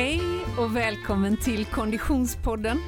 [0.00, 0.22] Hej
[0.58, 2.78] och välkommen till Konditionspodden.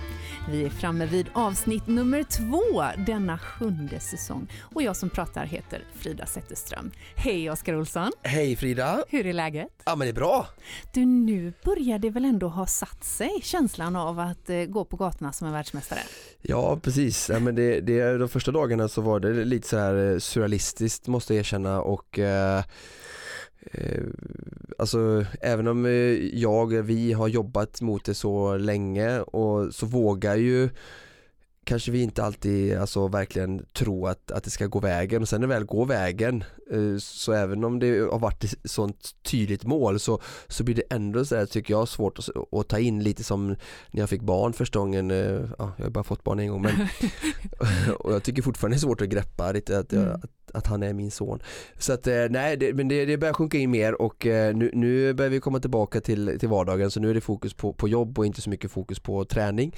[0.51, 5.85] Vi är framme vid avsnitt nummer två denna sjunde säsong och jag som pratar heter
[5.95, 6.91] Frida Zetterström.
[7.17, 8.13] Hej Oskar Olsson!
[8.23, 9.05] Hej Frida!
[9.09, 9.69] Hur är läget?
[9.85, 10.47] Ja men det är bra.
[10.93, 14.97] Du, nu börjar det väl ändå ha satt sig känslan av att eh, gå på
[14.97, 16.01] gatorna som en världsmästare?
[16.43, 20.13] Ja precis, ja, men det, det, de första dagarna så var det lite så här
[20.13, 22.63] eh, surrealistiskt måste jag erkänna och eh,
[23.71, 24.03] eh,
[24.79, 25.93] Alltså även om eh,
[26.39, 30.69] jag, vi har jobbat mot det så länge och så vågar ju
[31.65, 35.41] kanske vi inte alltid alltså verkligen tro att, att det ska gå vägen och sen
[35.41, 39.65] när det väl går vägen eh, så även om det har varit ett sånt tydligt
[39.65, 43.03] mål så, så blir det ändå så här, tycker jag svårt att, att, ta in
[43.03, 43.49] lite som
[43.91, 45.11] när jag fick barn första gången,
[45.59, 46.75] ja, jag har bara fått barn en gång men
[47.99, 50.15] och jag tycker fortfarande det är svårt att greppa lite att, jag, mm.
[50.15, 51.43] att, att, han är min son.
[51.79, 55.15] Så att eh, nej, det, men det, det börjar sjunka in mer och nu, nu
[55.15, 58.19] börjar vi komma tillbaka till, till vardagen så nu är det fokus på, på jobb
[58.19, 59.77] och inte så mycket fokus på träning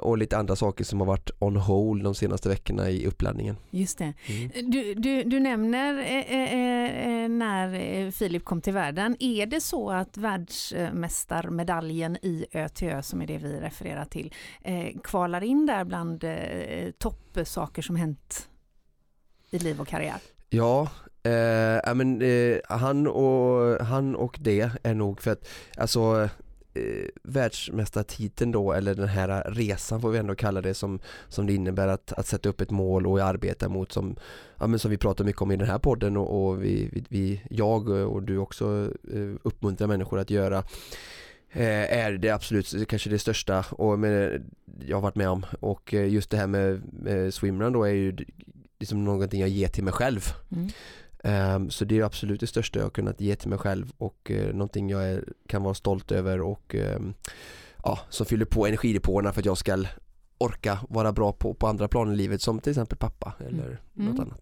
[0.00, 3.56] och lite andra saker som har varit on hold de senaste veckorna i uppladdningen.
[3.70, 4.12] Just det.
[4.26, 4.70] Mm.
[4.70, 9.16] Du, du, du nämner eh, eh, när Filip kom till världen.
[9.18, 15.44] Är det så att världsmästarmedaljen i ÖTÖ, som är det vi refererar till, eh, kvalar
[15.44, 18.49] in där bland eh, toppsaker som hänt
[19.50, 20.18] i liv och karriär?
[20.48, 20.88] Ja,
[21.22, 26.28] eh, men, eh, han, och, han och det är nog för att alltså
[26.74, 31.54] eh, världsmästartiteln då eller den här resan får vi ändå kalla det som, som det
[31.54, 34.16] innebär att, att sätta upp ett mål och arbeta mot som,
[34.58, 37.42] ja, men som vi pratar mycket om i den här podden och, och vi, vi,
[37.50, 40.58] jag och du också eh, uppmuntrar människor att göra
[41.52, 44.42] eh, är det absolut kanske det största och med,
[44.86, 47.92] jag har varit med om och eh, just det här med, med swimrun då är
[47.92, 48.16] ju
[48.80, 50.32] liksom någonting jag ger till mig själv.
[50.50, 50.68] Mm.
[51.54, 54.30] Um, så det är absolut det största jag har kunnat ge till mig själv och
[54.30, 57.14] uh, någonting jag är, kan vara stolt över och um,
[57.82, 59.84] ja, som fyller på energidepåerna för att jag ska
[60.40, 63.78] orka vara bra på, på andra plan i livet som till exempel pappa eller mm.
[63.94, 64.20] något mm.
[64.20, 64.40] annat.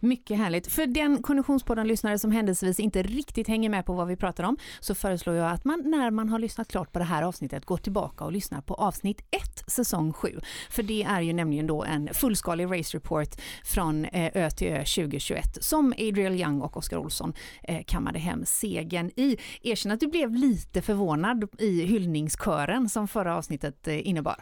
[0.00, 0.66] Mycket härligt.
[0.66, 4.94] För den Konditionspodden-lyssnare som händelsevis inte riktigt hänger med på vad vi pratar om så
[4.94, 8.24] föreslår jag att man när man har lyssnat klart på det här avsnittet går tillbaka
[8.24, 10.40] och lyssnar på avsnitt 1 säsong 7.
[10.70, 13.28] För det är ju nämligen då en fullskalig race report
[13.64, 17.32] från eh, Ö till Ö 2021 som Adriel Young och Oskar Olsson
[17.62, 19.36] eh, kammade hem segern i.
[19.62, 24.36] Erkänn att du blev lite förvånad i hyllningskören som förra avsnittet eh, innebar.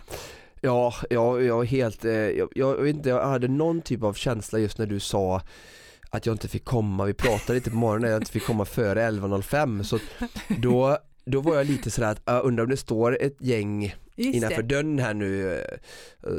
[0.65, 4.59] Ja, jag, jag helt, eh, jag, jag, vet inte, jag hade någon typ av känsla
[4.59, 5.43] just när du sa
[6.11, 9.11] att jag inte fick komma, vi pratade lite på morgonen, jag inte fick komma före
[9.11, 9.99] 11.05 så
[10.49, 14.37] då, då var jag lite sådär att jag undrar om det står ett gäng Just
[14.37, 14.75] innanför det.
[14.75, 15.79] dörren här nu eh,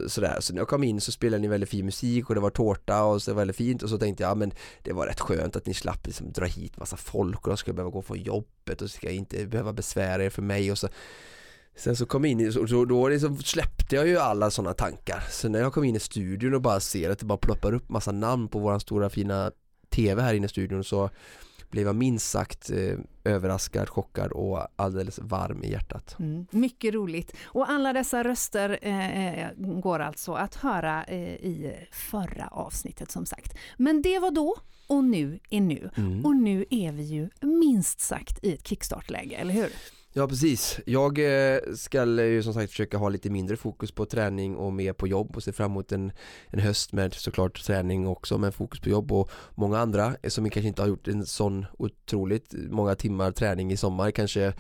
[0.08, 0.38] sådär.
[0.40, 3.04] Så när jag kom in så spelade ni väldigt fin musik och det var tårta
[3.04, 4.52] och så var det väldigt fint och så tänkte jag ja, men
[4.84, 7.74] det var rätt skönt att ni slapp liksom dra hit massa folk och de skulle
[7.74, 10.78] behöva gå från jobbet och så ska jag inte behöva besvära er för mig och
[10.78, 10.88] så
[11.76, 15.24] Sen så kom jag in i, så då liksom släppte jag ju alla sådana tankar.
[15.30, 17.90] Så när jag kom in i studion och bara ser att det bara ploppar upp
[17.90, 19.52] massa namn på våran stora fina
[19.90, 21.10] TV här inne i studion så
[21.74, 26.16] blev jag minst sagt eh, överraskad, chockad och alldeles varm i hjärtat.
[26.20, 27.34] Mm, mycket roligt.
[27.44, 33.26] Och alla dessa röster eh, eh, går alltså att höra eh, i förra avsnittet som
[33.26, 33.54] sagt.
[33.78, 34.56] Men det var då
[34.88, 35.90] och nu är nu.
[35.96, 36.26] Mm.
[36.26, 39.70] Och nu är vi ju minst sagt i ett kickstartläge, eller hur?
[40.16, 44.56] Ja precis, jag eh, ska ju som sagt försöka ha lite mindre fokus på träning
[44.56, 46.12] och mer på jobb och se fram emot en,
[46.48, 50.68] en höst med såklart träning också med fokus på jobb och många andra som kanske
[50.68, 54.54] inte har gjort en sån otroligt många timmar träning i sommar kanske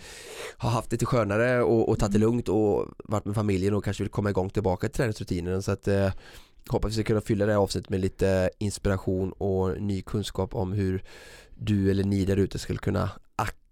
[0.57, 2.29] har haft lite skönare och, och tagit det mm.
[2.29, 5.87] lugnt och varit med familjen och kanske vill komma igång tillbaka till träningsrutinen så att
[5.87, 6.11] eh,
[6.67, 10.73] hoppas vi ska kunna fylla det här avsnittet med lite inspiration och ny kunskap om
[10.73, 11.03] hur
[11.55, 13.09] du eller ni där ute skulle kunna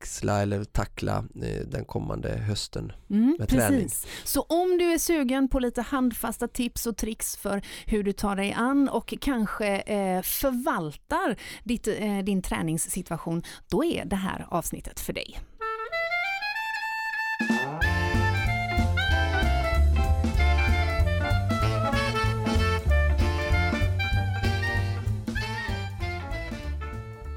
[0.02, 3.68] axla eller tackla eh, den kommande hösten mm, med precis.
[3.68, 3.90] träning.
[4.24, 8.36] Så om du är sugen på lite handfasta tips och tricks för hur du tar
[8.36, 15.00] dig an och kanske eh, förvaltar ditt, eh, din träningssituation, då är det här avsnittet
[15.00, 15.38] för dig.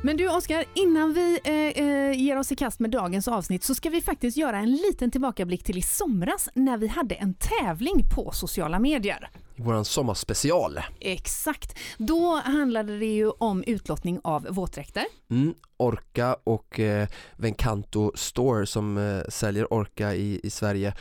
[0.05, 3.75] Men du Oskar, innan vi eh, eh, ger oss i kast med dagens avsnitt så
[3.75, 8.05] ska vi faktiskt göra en liten tillbakablick till i somras när vi hade en tävling
[8.15, 9.31] på sociala medier.
[9.57, 10.81] I våran sommarspecial.
[11.01, 11.79] Exakt.
[11.99, 15.05] Då handlade det ju om utlottning av våtdräkter.
[15.31, 20.95] Mm, Orca och eh, Vencanto Store som eh, säljer Orca i, i Sverige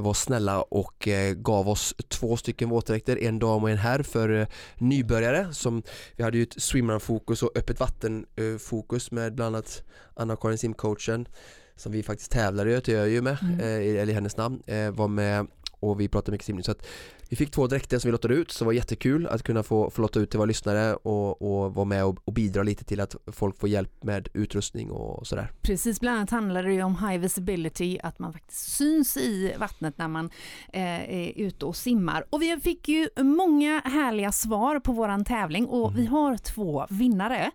[0.00, 4.40] var snälla och eh, gav oss två stycken våtdräkter, en dam och en herr för
[4.40, 4.46] eh,
[4.78, 5.82] nybörjare som
[6.16, 9.82] vi hade ju ett swimrun-fokus och öppet vatten-fokus med bland annat
[10.14, 11.28] Anna-Karin simcoachen
[11.76, 13.60] som vi faktiskt tävlar i Göteborg med, Mm.
[13.60, 15.46] eh, eller i hennes namn, eh, var med
[15.80, 16.86] och vi pratade med simning så att
[17.28, 19.90] vi fick två dräkter som vi lottade ut så det var jättekul att kunna få,
[19.90, 23.00] få lotta ut till våra lyssnare och, och vara med och, och bidra lite till
[23.00, 25.52] att folk får hjälp med utrustning och sådär.
[25.62, 29.98] Precis, bland annat handlar det ju om high visibility, att man faktiskt syns i vattnet
[29.98, 30.30] när man
[30.72, 32.24] eh, är ute och simmar.
[32.30, 37.50] Och vi fick ju många härliga svar på våran tävling och vi har två vinnare.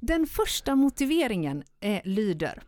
[0.00, 2.62] Den första motiveringen eh, lyder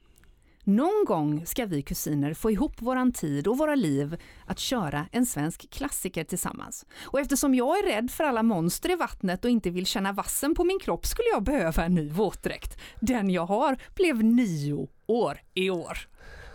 [0.68, 4.16] någon gång ska vi kusiner få ihop våran tid och våra liv
[4.46, 6.86] att köra en svensk klassiker tillsammans.
[7.02, 10.54] Och eftersom jag är rädd för alla monster i vattnet och inte vill känna vassen
[10.54, 12.78] på min kropp skulle jag behöva en ny våtdräkt.
[13.00, 15.98] Den jag har blev nio år i år.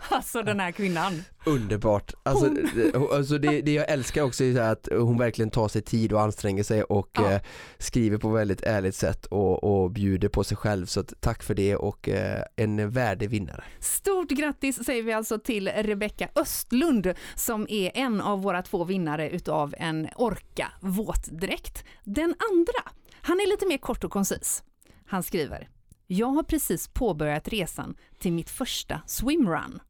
[0.10, 1.22] Alltså den här kvinnan.
[1.46, 2.14] Underbart.
[2.22, 6.12] Alltså, det- alltså det, det jag älskar också är att hon verkligen tar sig tid
[6.12, 7.32] och anstränger sig och Ja.
[7.32, 7.40] eh,
[7.78, 10.86] skriver på väldigt ärligt sätt och, och bjuder på sig själv.
[10.86, 13.64] Så tack för det och eh, en värdig vinnare.
[13.80, 19.30] Stort grattis säger vi alltså till Rebecka Östlund som är en av våra två vinnare
[19.30, 21.84] utav en Orka våtdräkt.
[22.04, 22.92] Den andra,
[23.22, 24.62] han är lite mer kort och koncis.
[25.06, 25.68] Han skriver
[26.06, 29.80] Jag har precis påbörjat resan till mitt första swimrun.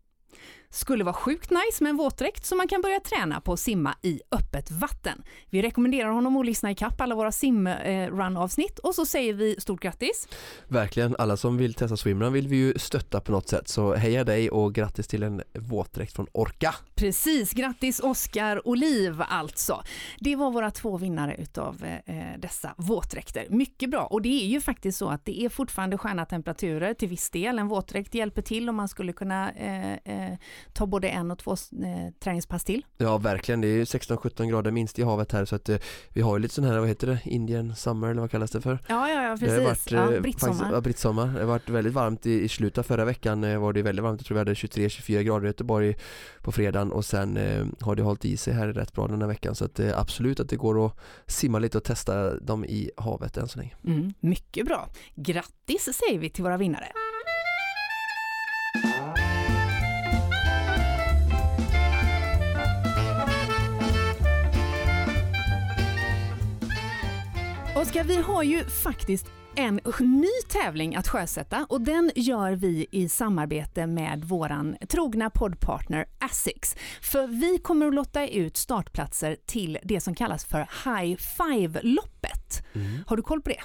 [0.74, 3.94] Skulle vara sjukt nice med en våtdräkt så man kan börja träna på att simma
[4.02, 5.22] i öppet vatten.
[5.50, 10.28] Vi rekommenderar honom att lyssna ikapp alla våra simrun-avsnitt och så säger vi stort grattis.
[10.68, 13.68] Verkligen, alla som vill testa swimrun vill vi ju stötta på något sätt.
[13.68, 16.74] Så heja dig och grattis till en våtdräkt från Orka.
[16.94, 19.82] Precis, grattis Oskar Oliv alltså.
[20.20, 23.46] Det var våra två vinnare utav eh, dessa våtdräkter.
[23.50, 27.08] Mycket bra och det är ju faktiskt så att det är fortfarande sköna temperaturer till
[27.08, 27.58] viss del.
[27.58, 30.38] En våtdräkt hjälper till om man skulle kunna eh, eh,
[30.72, 31.56] ta både en och två eh,
[32.20, 32.84] träningspass till.
[32.96, 35.76] Ja verkligen, det är ju 16-17 grader minst i havet här så att eh,
[36.08, 38.60] vi har ju lite sån här, vad heter det, Indian summer eller vad kallas det
[38.60, 38.78] för?
[38.88, 39.92] Ja, ja, ja Det har precis.
[39.92, 40.52] varit, ja, eh, brittsommar.
[40.54, 41.26] faktiskt- Ja, brittsommar.
[41.26, 44.02] Det har varit väldigt varmt i, i slutet av förra veckan eh, var det väldigt
[44.02, 44.20] varmt.
[44.20, 45.96] Jag tror vi hade 23-24 grader i Göteborg
[46.42, 49.28] på fredagen och sen eh, har det hållit i sig här rätt bra den här
[49.28, 50.96] veckan så att eh, absolut att det går att
[51.26, 53.74] simma lite och testa dem i havet än så länge.
[53.84, 54.88] Mm, mycket bra.
[55.14, 56.86] Grattis säger vi till våra vinnare.
[67.84, 69.26] Oskar, vi har ju faktiskt
[69.56, 76.06] en ny tävling att sjösätta och den gör vi i samarbete med våran trogna poddpartner
[76.18, 76.76] Asics.
[77.02, 82.62] För vi kommer att lotta ut startplatser till det som kallas för High Five-loppet.
[83.06, 83.60] Har du koll på det?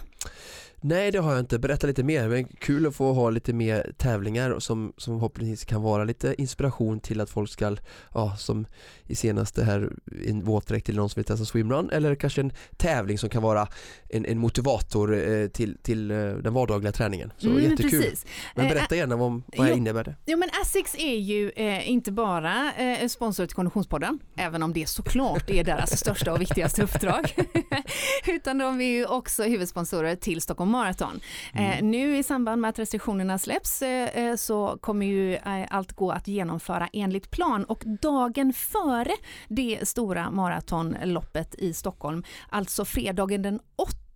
[0.82, 2.28] Nej det har jag inte, berätta lite mer.
[2.28, 7.00] Men kul att få ha lite mer tävlingar som, som förhoppningsvis kan vara lite inspiration
[7.00, 7.76] till att folk ska,
[8.14, 8.66] ja som
[9.08, 9.90] i senaste här,
[10.28, 13.68] en våtdräkt till någon som vill testa swimrun eller kanske en tävling som kan vara
[14.10, 17.34] en, en motivator eh, till, till eh, den vardagliga träningen.
[17.38, 18.02] Så Mm, jättekul.
[18.02, 18.26] Precis.
[18.56, 19.76] Men Eh, berätta gärna om vad jo.
[19.76, 20.16] innebär det?
[20.26, 24.90] Jo men Asics är ju eh, inte bara eh, sponsor till Konditionspodden, även om det
[24.90, 27.36] såklart är deras största och viktigaste uppdrag,
[28.28, 31.20] utan de är ju också huvudsponsorer till Stockholm Marathon.
[31.54, 35.94] Eh, nu i samband med att restriktionerna släpps eh, eh, så kommer ju eh, allt
[35.94, 39.12] gå att genomföra enligt plan och dagen före
[39.48, 44.09] det stora maratonloppet i Stockholm, alltså fredagen den 8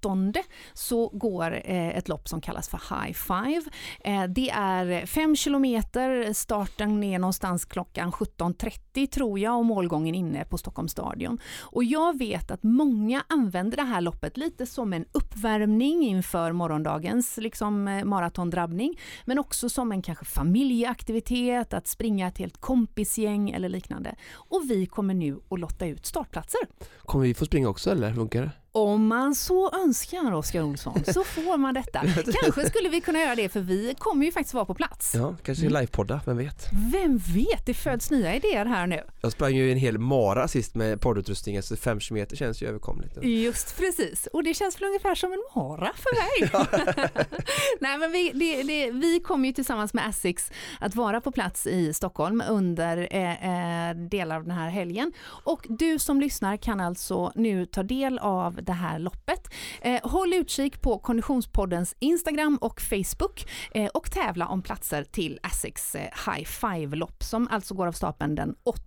[0.74, 3.63] så går eh, ett lopp som kallas för High Five.
[4.03, 10.45] Eh, det är 5 kilometer, starten är någonstans klockan 17.30 tror jag och målgången inne
[10.45, 11.39] på Stockholms stadion.
[11.60, 17.38] Och jag vet att många använder det här loppet lite som en uppvärmning inför morgondagens
[17.38, 23.69] liksom, eh, maratondrabbning, men också som en kanske familjeaktivitet, att springa ett helt kompisgäng eller
[23.69, 24.15] liknande.
[24.31, 26.62] Och vi kommer nu att lotta ut startplatser.
[27.05, 28.51] Kommer vi få springa också eller hur funkar det?
[28.75, 32.00] Om man så önskar, Oskar Olsson, så får man detta.
[32.42, 35.15] Kanske skulle vi kunna göra det, för vi kommer ju faktiskt vara på plats.
[35.15, 35.80] Ja, kanske Mm.
[35.82, 36.68] livepodda, vem vet?
[36.94, 39.03] Vem vet, det föds nya idéer här nu.
[39.22, 43.18] Jag sprang ju en hel mara sist med poddutrustning, så 5 km känns ju överkomligt.
[43.24, 46.68] Just precis, och det känns väl ungefär som en mara för mig.
[47.80, 51.68] Nej, men vi, det, det, vi kommer ju tillsammans med Asics att vara på plats
[51.68, 55.12] i Stockholm under eh, eh, delar av den här helgen.
[55.44, 59.53] Och du som lyssnar kan alltså nu ta del av det här loppet.
[59.82, 65.96] Eh, håll utkik på Konditionspoddens Instagram och Facebook eh, och tävla om platser till Asics
[65.96, 68.82] eh, High Five-lopp som alltså går av stapeln den 8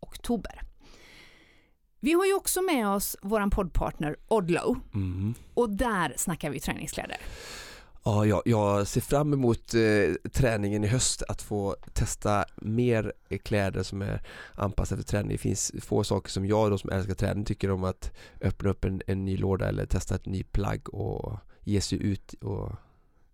[0.00, 0.60] oktober.
[2.00, 5.34] Vi har ju också med oss vår poddpartner Odlo Mm.
[5.54, 7.16] och där snackar vi träningskläder.
[8.04, 13.82] Ja, jag, jag ser fram emot eh, träningen i höst, att få testa mer kläder
[13.82, 14.22] som är
[14.54, 15.28] anpassade för träning.
[15.28, 18.84] Det finns få saker som jag då som älskar träning tycker om att öppna upp
[18.84, 22.72] en, en ny låda eller testa ett ny plagg och ge sig ut och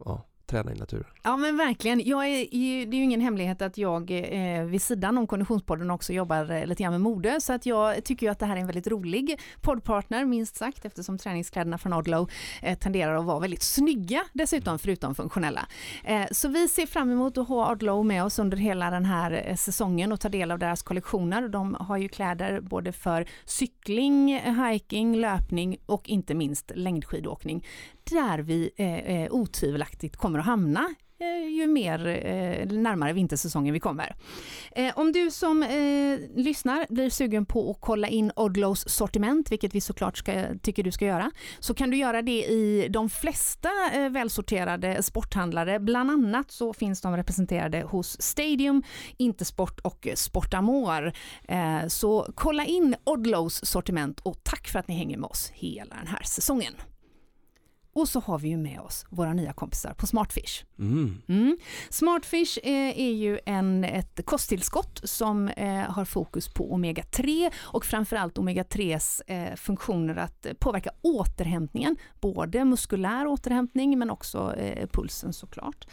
[0.04, 1.05] ja, träna i naturen.
[1.23, 2.00] Ja men verkligen.
[2.05, 2.47] Jag är,
[2.87, 6.67] det är ju ingen hemlighet att jag eh, vid sidan om Konditionspodden också jobbar eh,
[6.67, 8.87] lite grann med mode så att jag tycker ju att det här är en väldigt
[8.87, 12.31] rolig poddpartner minst sagt eftersom träningskläderna från Odlow
[12.62, 15.69] eh, tenderar att vara väldigt snygga dessutom förutom funktionella.
[16.05, 19.45] Eh, så vi ser fram emot att ha Odlow med oss under hela den här
[19.47, 21.49] eh, säsongen och ta del av deras kollektioner.
[21.49, 27.64] De har ju kläder både för cykling, hiking, löpning och inte minst längdskidåkning
[28.10, 33.80] där vi eh, eh, otvivelaktigt kommer att hamna eh, ju mer eh, närmare vintersäsongen vi
[33.80, 34.16] kommer.
[34.72, 39.74] Eh, om du som eh, lyssnar blir sugen på att kolla in Odlows sortiment, vilket
[39.74, 43.68] vi såklart ska, tycker du ska göra, så kan du göra det i de flesta
[43.94, 45.80] eh, välsorterade sporthandlare.
[45.80, 48.82] Bland annat så finns de representerade hos Stadium,
[49.16, 51.12] Intersport och Sportamor.
[51.48, 55.94] Eh, så kolla in Odlows sortiment och tack för att ni hänger med oss hela
[55.94, 56.74] den här säsongen.
[57.99, 60.64] Och så har vi ju med oss våra nya kompisar på Smartfish.
[60.78, 61.23] Mm.
[61.28, 61.59] Mm.
[61.90, 68.38] Smartfish eh, är ju en, ett kosttillskott som eh, har fokus på omega-3 och framförallt
[68.38, 75.87] omega-3s eh, funktioner att påverka återhämtningen, både muskulär återhämtning men också eh, pulsen såklart.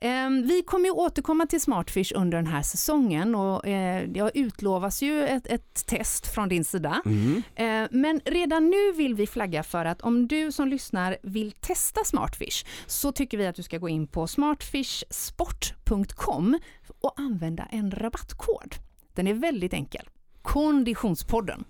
[0.00, 5.02] Ehm, vi kommer ju återkomma till Smartfish under den här säsongen och eh, det utlovas
[5.02, 7.02] ju ett, ett, test från din sida.
[7.04, 7.42] Mm.
[7.54, 12.04] Eh, men redan nu vill vi flagga för att om du som lyssnar vill testa
[12.04, 16.58] Smartfish så tycker vi att du ska gå in på smartfishsport.com
[17.00, 18.74] och använda en rabattkod.
[19.14, 20.08] Den är väldigt enkel.
[20.42, 21.64] Konditionspodden.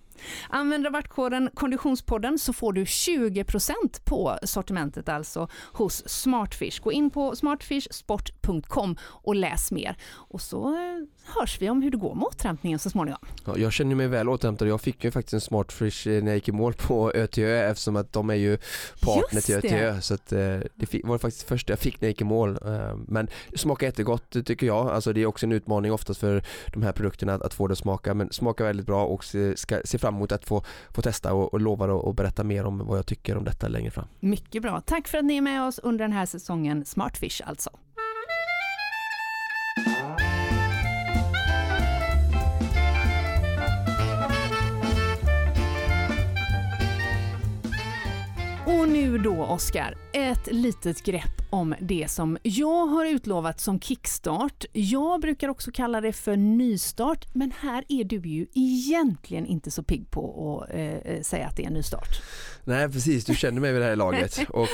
[0.48, 3.72] Använd rabattkoden Konditionspodden så får du 20%
[4.04, 6.80] på sortimentet alltså hos Smartfish.
[6.82, 9.96] Gå in på smartfishsport.com och läs mer.
[10.10, 13.20] Och så eh, hörs vi om hur det går med återhämtningen så småningom.
[13.44, 14.68] Ja, jag känner mig väl återhämtad.
[14.68, 17.96] Jag fick ju faktiskt en Smartfish eh, när jag gick i mål på ÖTÖ eftersom
[17.96, 18.58] att de är ju
[19.00, 19.54] partner till.
[19.54, 20.00] ÖTÖ.
[20.00, 20.38] Så att, eh,
[20.74, 22.58] det var faktiskt det första jag fick när jag gick i mål.
[22.64, 24.88] Eh, Men det smakar jättegott tycker jag.
[24.88, 27.72] Alltså det är också en utmaning oftast för de här produkterna att, att få det
[27.72, 28.14] att smaka.
[28.14, 31.54] Men smakar väldigt bra och se, ska, se fram emot att få, få testa och,
[31.54, 34.06] och lovar att och berätta mer om vad jag tycker om detta längre fram.
[34.20, 34.80] Mycket bra.
[34.80, 37.70] Tack för att ni är med oss under den här säsongen Smartfish alltså.
[49.08, 54.64] Nu då Oskar, ett litet grepp om det som jag har utlovat som kickstart.
[54.72, 59.82] Jag brukar också kalla det för nystart, men här är du ju egentligen inte så
[59.82, 62.22] pigg på att eh, eh säga att det är en nystart.
[62.68, 64.38] Nej precis, du känner mig vid det här laget.
[64.48, 64.68] Och,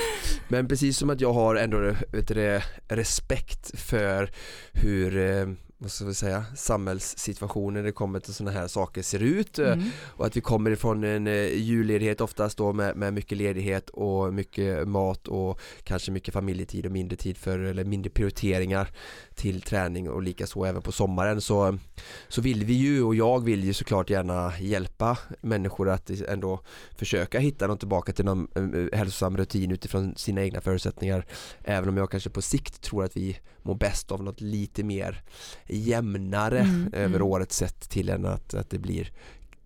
[0.47, 1.77] men precis som att jag har ändå
[2.11, 4.31] vet du, respekt för
[4.73, 5.47] hur eh,
[5.77, 9.89] vad ska vi säga, samhällssituationen när det kommer till sådana här saker ser ut Mm.
[10.05, 14.33] och att vi kommer ifrån en eh, julledighet oftast då med, med mycket ledighet och
[14.33, 18.89] mycket mat och kanske mycket familjetid och mindre tid för eller mindre prioriteringar
[19.35, 21.77] till träning och lika så även på sommaren så,
[22.27, 26.59] så vill vi ju och jag vill ju såklart gärna hjälpa människor att ändå
[26.95, 31.25] försöka hitta något tillbaka till någon eh, hälsosam rutin utifrån sina egna förutsättningar
[31.63, 35.23] även om jag kanske på sikt tror att vi mår bäst av något lite mer
[35.67, 37.21] jämnare Mm, över mm.
[37.27, 39.11] året sett till än att, att det blir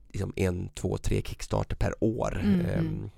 [0.09, 2.41] liksom en, två, tre kickstarter per år.
[2.43, 3.09] Mm, Ehm, mm.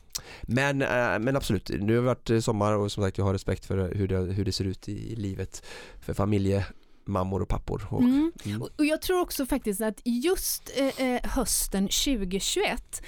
[0.42, 3.34] Men, eh, men absolut, nu har det varit eh, sommar och som sagt jag har
[3.34, 5.64] respekt för hur det, hur det ser ut i, livet
[6.00, 7.88] för familjemammor och pappor.
[7.90, 8.32] Och, Mm.
[8.46, 8.62] mm.
[8.62, 13.02] Och jag tror också faktiskt att just eh, eh, hösten 2021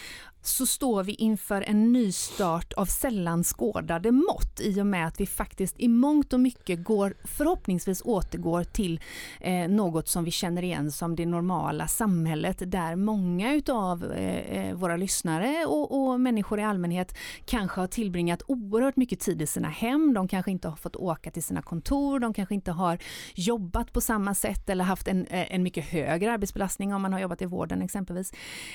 [0.46, 5.26] så står vi inför en nystart av sällan skådade mått i och med att vi
[5.26, 9.02] faktiskt i mångt och mycket går, förhoppningsvis återgår till
[9.40, 14.76] eh, något som vi känner igen som det normala samhället där många utav eh, eh,
[14.76, 19.70] våra lyssnare och, och människor i allmänhet kanske har tillbringat oerhört mycket tid i sina
[19.70, 22.98] hem, de kanske inte har fått åka till sina kontor, de kanske inte har
[23.36, 27.20] jobbat på samma sätt eller haft en, eh, en mycket högre arbetsbelastning om man har
[27.20, 28.34] jobbat i vården exempelvis.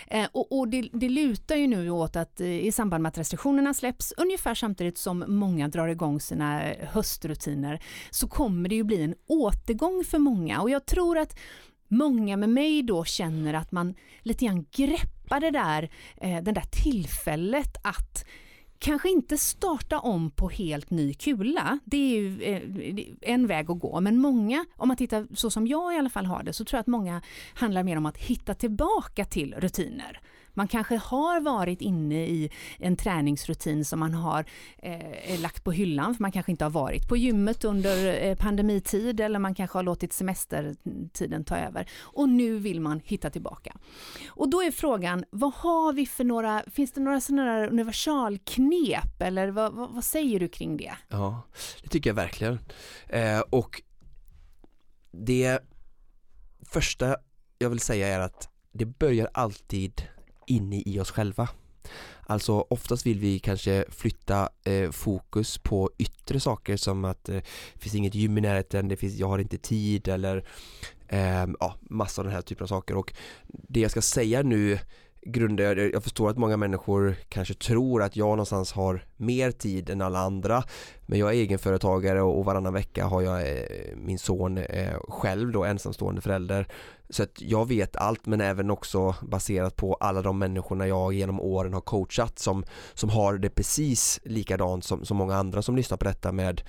[0.08, 3.18] Eh, och och det, det lutar ju nu åt att eh, i samband med att
[3.18, 9.02] restriktionerna släpps, ungefär samtidigt som många drar igång sina höstrutiner, så kommer det ju bli
[9.02, 10.60] en återgång för många.
[10.60, 11.38] Och jag tror att
[11.88, 17.76] många med mig då känner att man lite grann greppar det där, eh, där tillfället
[17.82, 18.24] att
[18.78, 21.78] kanske inte starta om på helt ny kula.
[21.84, 24.00] Det är ju eh, en väg att gå.
[24.00, 26.78] Men många, om man tittar så som jag i alla fall har det, så tror
[26.78, 27.22] jag att många
[27.54, 30.20] handlar mer om att hitta tillbaka till rutiner.
[30.58, 34.44] Man kanske har varit inne i en träningsrutin som man har
[34.78, 39.20] eh, lagt på hyllan, för man kanske inte har varit på gymmet under eh, pandemitid
[39.20, 41.90] eller man kanske har låtit semestertiden ta över.
[42.00, 43.76] Och nu vill man hitta tillbaka.
[44.28, 49.22] Och då är frågan, vad har vi för några, finns det några sådana där universalknep
[49.22, 50.92] eller vad, vad, vad, säger du kring det?
[51.08, 51.42] Ja,
[51.82, 52.58] det tycker jag verkligen.
[53.08, 53.82] Eh, och
[55.10, 55.58] det
[56.62, 57.16] första
[57.58, 60.02] jag vill säga är att det börjar alltid
[60.50, 61.48] inne i oss själva.
[62.30, 67.34] Alltså oftast vill vi kanske flytta eh, fokus på yttre saker som att eh,
[67.74, 70.44] det finns inget gym i närheten, det finns, jag har inte tid eller
[71.08, 73.14] eh, ja, massa av den här typen av saker och
[73.46, 74.78] det jag ska säga nu
[75.22, 80.02] grundar jag förstår att många människor kanske tror att jag någonstans har mer tid än
[80.02, 80.62] alla andra
[81.06, 85.64] men jag är egenföretagare och varannan vecka har jag eh, min son eh, själv då
[85.64, 86.66] ensamstående förälder
[87.10, 91.40] så att jag vet allt men även också baserat på alla de människorna jag genom
[91.40, 95.96] åren har coachat som, som har det precis likadant som, som många andra som lyssnar
[95.96, 96.62] på detta med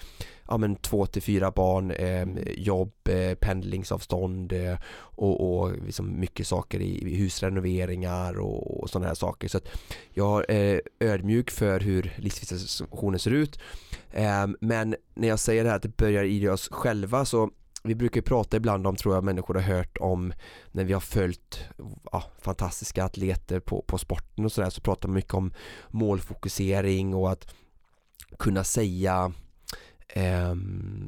[0.49, 2.27] ja, men två till fyra barn, eh,
[2.57, 9.07] jobb, eh, pendlingsavstånd eh, och, och liksom mycket saker i, i husrenoveringar och, och sådana
[9.07, 9.47] här saker.
[9.47, 9.67] Så att
[10.09, 13.59] jag är eh, ödmjuk för hur livssituationen ser ut.
[14.11, 17.49] Eh, men när jag säger det här att det börjar i oss själva så
[17.83, 20.33] vi brukar prata ibland om, tror jag människor har hört om
[20.71, 21.59] när vi har följt
[22.11, 25.53] ja, fantastiska atleter på, på sporten och sådär så pratar man mycket om
[25.89, 27.53] målfokusering och att
[28.39, 29.33] kunna säga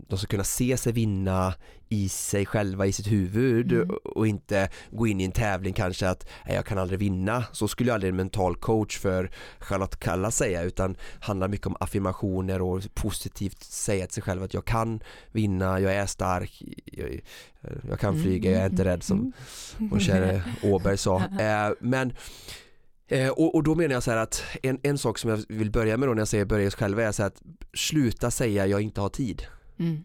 [0.08, 1.53] de ska kunna se sig vinna
[1.89, 3.89] i sig själva, i sitt huvud mm.
[4.03, 7.43] och inte gå in i en tävling kanske att jag kan aldrig vinna.
[7.51, 12.62] Så skulle aldrig en mental coach för Charlotte Kalla säga utan handlar mycket om affirmationer
[12.62, 17.22] och positivt säga till sig själv att jag kan vinna, jag är stark, jag,
[17.89, 19.34] jag kan flyga, jag är inte rädd som mm.
[19.91, 21.24] vår käre Åberg sa.
[21.39, 22.13] Ehm, men
[23.12, 25.72] Eh, och, och, då menar jag så här att en, en sak som jag vill
[25.72, 27.41] börja med då när jag säger börja själv är så att
[27.74, 29.44] sluta säga jag inte har tid.
[29.80, 30.03] Mm.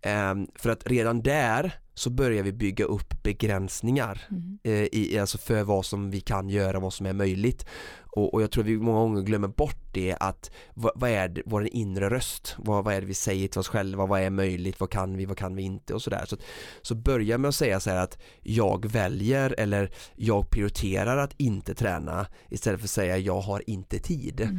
[0.00, 4.58] Eh, för att redan där så börjar vi bygga upp begränsningar mm.
[4.62, 7.66] eh, i, alltså för vad som vi kan göra, vad som är möjligt
[8.16, 11.42] och, och jag tror vi många gånger glömmer bort det att vad, vad är det,
[11.46, 14.80] vår inre röst, vad, vad är det vi säger till oss själva, vad är möjligt,
[14.80, 16.24] vad kan vi, vad kan vi inte och sådär.
[16.26, 16.36] Så,
[16.82, 21.74] så börja med att säga så här att jag väljer eller jag prioriterar att inte
[21.74, 24.40] träna istället för att säga jag har inte tid.
[24.40, 24.56] Mm.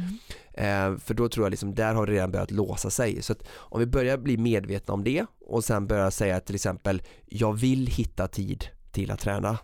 [0.52, 3.22] Eh, för då tror jag liksom där har det redan börjat låsa sig.
[3.22, 7.02] Så att om vi börjar bli medvetna om det och sen börjar säga till exempel
[7.26, 9.58] jag vill hitta tid till att träna.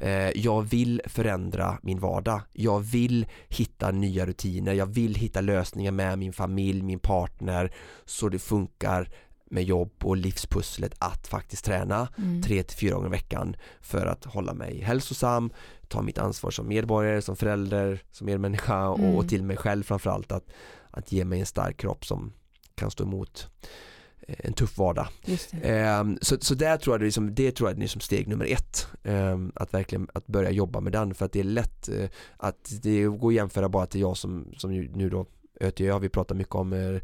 [0.00, 2.40] Eh, jag vill förändra min vardag.
[2.52, 4.72] Jag vill hitta nya rutiner.
[4.72, 7.72] Jag vill hitta lösningar med min familj, min partner
[8.04, 9.08] så det funkar
[9.50, 12.42] med jobb och livspusslet att faktiskt träna mm.
[12.42, 15.52] tre till fyra gånger i veckan för att hålla mig hälsosam,
[15.88, 19.14] ta mitt ansvar som medborgare, som förälder, som medmänniska och, mm.
[19.14, 20.44] och till mig själv framförallt att,
[20.90, 22.32] att ge mig en stark kropp som
[22.74, 23.48] kan stå emot
[24.28, 25.06] en tuff vardag.
[26.00, 28.44] Um, så, så där tror jag det, liksom, det tror jag är liksom steg nummer
[28.44, 28.86] ett.
[29.02, 32.72] Um, att verkligen att börja jobba med den för att det är lätt uh, att
[32.82, 35.26] det går att jämföra bara till jag som, som nu då
[35.60, 37.00] ÖTÖ har vi pratat mycket om uh,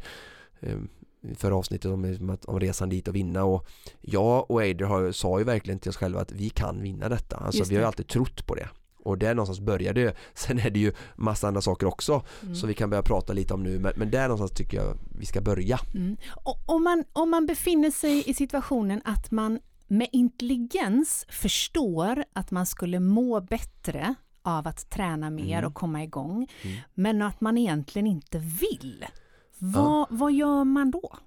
[0.59, 0.89] um,
[1.35, 3.67] förra avsnittet om, om resan dit och vinna och
[4.01, 7.37] jag och Eider har, sa ju verkligen till oss själva att vi kan vinna detta.
[7.37, 8.69] Alltså vi har alltid trott på det.
[9.03, 10.17] Och där någonstans börjar det.
[10.33, 12.55] Sen är det ju massa andra saker också mm.
[12.55, 13.79] som vi kan börja prata lite om nu.
[13.79, 15.79] Men, men där någonstans tycker jag vi ska börja.
[15.93, 16.17] Mm.
[16.65, 22.65] om, man, om man befinner sig i situationen att man med intelligens förstår att man
[22.65, 25.67] skulle må bättre av att träna mer mm.
[25.67, 26.47] och komma igång.
[26.61, 26.77] Mm.
[26.93, 29.05] Men att man egentligen inte vill.
[29.57, 30.07] Vad, ja.
[30.09, 31.17] vad gör man då?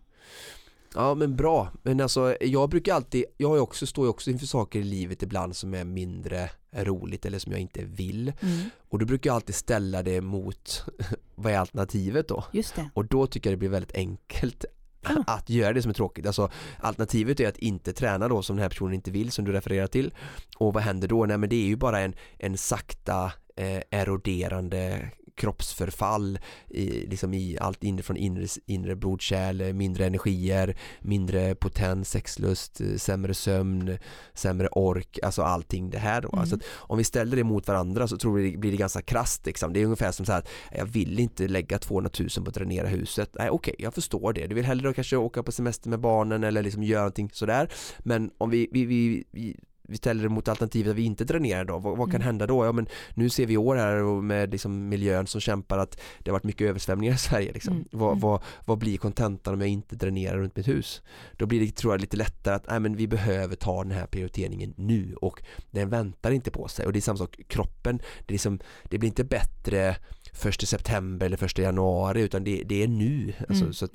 [0.95, 4.79] Ja men bra, men alltså jag brukar alltid, jag också, står ju också inför saker
[4.79, 8.71] i livet ibland som är mindre roligt eller som jag inte vill mm.
[8.89, 10.85] och då brukar jag alltid ställa det mot
[11.35, 12.45] vad är alternativet då?
[12.53, 12.91] Just det.
[12.95, 14.65] Och då tycker jag det blir väldigt enkelt
[15.03, 15.23] ah.
[15.27, 16.27] att göra det som är tråkigt.
[16.27, 19.53] Alltså alternativet är att inte träna då som den här personen inte vill som du
[19.53, 20.15] refererar till.
[20.57, 21.27] Och vad händer då?
[21.27, 27.59] Nej men det är ju bara en, en sakta eh, eroderande kroppsförfall i, liksom i
[27.61, 33.99] allt inifrån inre, inre blodkärl, mindre energier, mindre potens, sexlust, sämre sömn,
[34.35, 36.29] sämre ork, alltså allting det här då.
[36.29, 36.41] Mm.
[36.41, 39.47] Alltså om vi ställer det mot varandra så tror vi det blir det ganska krasst
[39.47, 39.73] liksom.
[39.73, 42.55] Det är ungefär som så här att jag vill inte lägga 200 000 på att
[42.55, 43.31] dränera huset.
[43.39, 44.47] Nej okej, okay, jag förstår det.
[44.47, 47.69] Du vill hellre kanske åka på semester med barnen eller liksom göra någonting sådär.
[47.99, 49.57] Men om vi, vi, vi, vi
[49.89, 52.27] vi ställer det mot alternativet att vi inte dränerar då, vad, vad kan Mm.
[52.27, 52.65] hända då?
[52.65, 56.31] Ja men nu ser vi i år här med liksom miljön som kämpar att det
[56.31, 57.73] har varit mycket översvämningar i Sverige liksom.
[57.73, 57.85] Mm.
[57.93, 58.21] Vad, Mm.
[58.21, 61.03] vad, vad blir kontentan om jag inte dränerar runt mitt hus?
[61.33, 64.07] Då blir det tror jag lite lättare att nej, men vi behöver ta den här
[64.07, 68.31] prioriteringen nu och den väntar inte på sig och det är samma sak, kroppen, det,
[68.31, 69.97] är liksom, det blir inte bättre
[70.35, 73.33] första september eller första januari utan det, det är nu.
[73.49, 73.95] Alltså, Mm, så, att,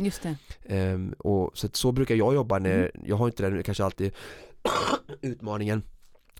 [0.66, 2.92] ehm, och, så, att så brukar jag jobba när, Mm.
[3.06, 4.12] jag har inte den kanske alltid
[5.22, 5.82] utmaningen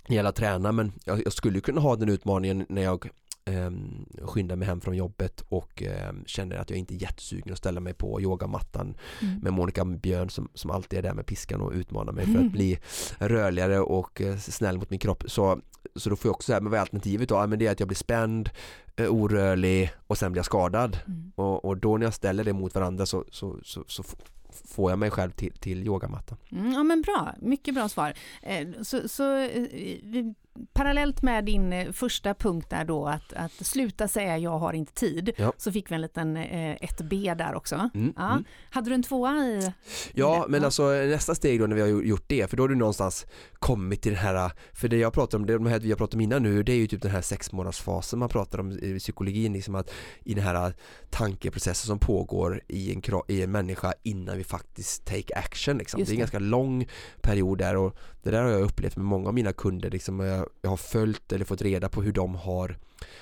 [0.04, 3.10] när det gäller att träna men jag, jag skulle kunna ha den utmaningen när jag
[3.56, 7.58] um, skyndar mig hem från jobbet och ehm, känner att jag inte är jättesugen att
[7.58, 9.40] ställa mig på yogamattan Mm.
[9.40, 12.46] med Monica Björn som, som alltid är där med piskan och utmanar mig för Mm.
[12.46, 12.80] att bli
[13.18, 15.24] rörligare och eh, snäll mot min kropp.
[15.28, 15.60] Så,
[15.96, 17.36] så då får jag också säga, men vad är alternativet då?
[17.36, 18.50] Ja, men det är att jag blir spänd,
[18.96, 20.98] eh, orörlig och sen blir jag skadad.
[21.08, 21.32] Mm.
[21.36, 24.04] Och, och då när jag ställer det mot varandra så, så, så, så
[24.52, 26.38] får jag mig själv till, till yogamattan.
[26.52, 28.14] Mm, ja men bra, mycket bra svar.
[28.42, 29.62] Eh, Så, så eh,
[30.04, 30.34] vi-
[30.74, 34.94] parallellt med din eh, första punkt där då att, att sluta säga jag har inte
[34.94, 35.54] tid, Ja.
[35.58, 37.90] så fick vi en liten eh, ett B där också.
[37.94, 38.32] Mm, Ja.
[38.32, 38.44] mm.
[38.70, 39.74] Hade du en tvåa i?
[40.14, 40.52] Ja, det.
[40.52, 43.26] men alltså nästa steg då när vi har gjort det, för då har du någonstans
[43.54, 46.14] kommit till den här, för det jag pratar om, det de här vi har pratat
[46.14, 49.00] om innan nu, det är ju typ den här sex månadersfasen man pratar om i
[49.00, 49.92] psykologin, liksom att
[50.24, 50.74] i den här
[51.10, 56.00] tankeprocessen som pågår i en, i en människa innan vi faktiskt take action liksom.
[56.00, 56.88] Just Det är en ganska lång
[57.22, 60.70] period där och det där har jag upplevt med många av mina kunder, liksom, jag,
[60.70, 62.78] har följt eller fått reda på hur de har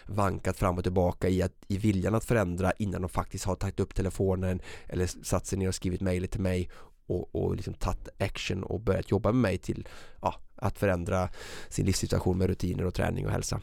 [0.05, 3.79] vankat fram och tillbaka i, att, i viljan att förändra innan de faktiskt har tagit
[3.79, 6.69] upp telefonen eller satt sig ner och skrivit mejlet till mig
[7.07, 9.87] och, och liksom tagit action och börjat jobba med mig till
[10.21, 11.29] ja, att förändra
[11.69, 13.61] sin livssituation med rutiner och träning och hälsa.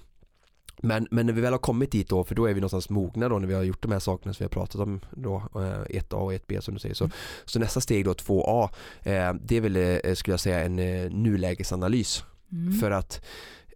[0.82, 3.28] Men, men när vi väl har kommit dit då, för då är vi någonstans mogna
[3.28, 6.00] då när vi har gjort de här sakerna som vi har pratat om då, eh,
[6.00, 6.94] 1A och 1B som du säger.
[6.94, 7.10] Så,
[7.44, 8.68] så nästa steg då, 2A,
[9.02, 12.24] eh, det är väl, eh, skulle jag säga, en eh, nulägesanalys.
[12.52, 12.72] Mm.
[12.72, 13.24] För att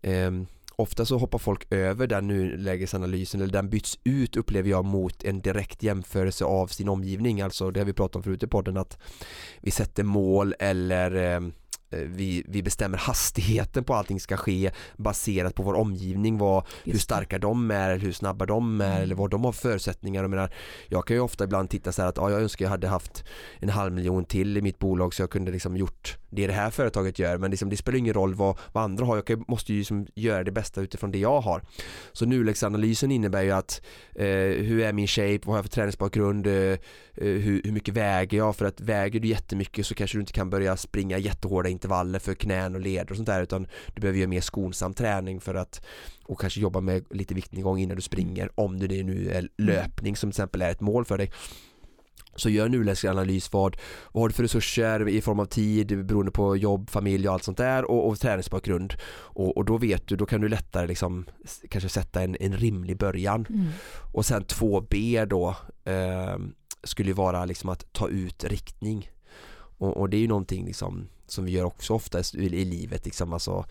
[0.03, 0.31] eh,
[0.77, 5.41] ofta så hoppar folk över den nulägesanalysen eller den byts ut upplever jag mot en
[5.41, 7.41] direkt jämförelse av sin omgivning.
[7.41, 8.99] Alltså det har vi pratat om förut i podden att
[9.61, 11.41] vi sätter mål eller eh,
[11.91, 17.39] vi, vi bestämmer hastigheten på allting ska ske baserat på vår omgivning, vad, hur starka
[17.39, 19.03] de är, hur snabba de är Mm.
[19.03, 20.23] eller vad de har för förutsättningar.
[20.23, 20.51] Jag, menar,
[20.89, 23.25] jag kan ju ofta ibland titta så här att ja, jag önskar jag hade haft
[23.59, 26.71] en halv miljon till i mitt bolag så jag kunde liksom gjort det det här
[26.71, 29.73] företaget gör men liksom, det spelar ingen roll vad, vad andra har, jag kan, måste
[29.73, 31.63] ju liksom göra det bästa utifrån det jag har.
[32.13, 33.83] Så nulägesanalysen innebär ju att
[34.15, 34.27] eh,
[34.67, 36.79] hur är min shape, vad har jag för träningsbakgrund, eh, eh,
[37.15, 40.51] hur, hur mycket väger jag för att väger du jättemycket så kanske du inte kan
[40.51, 44.29] börja springa jättehårda intervaller för knän och leder och sånt där utan du behöver göra
[44.29, 45.85] mer skonsam träning för att
[46.25, 50.31] och kanske jobba med lite viktnedgång innan du springer om det nu är löpning som
[50.31, 51.33] till exempel är ett mål för dig.
[52.37, 53.77] Så gör en nulägesanalys vad,
[54.13, 57.45] vad har du för resurser i form av tid beroende på jobb, familj och allt
[57.45, 58.95] sånt där och, och träningsbakgrund.
[59.11, 61.27] Och, och då vet du, då kan du lättare liksom
[61.71, 63.47] kanske sätta en, en rimlig början.
[63.51, 63.69] Mm.
[64.13, 66.37] och sen 2B då eh,
[66.85, 69.11] skulle vara liksom att ta ut riktning
[69.79, 73.05] och, och det är ju någonting liksom som vi gör också oftast i, i livet
[73.05, 73.65] liksom alltså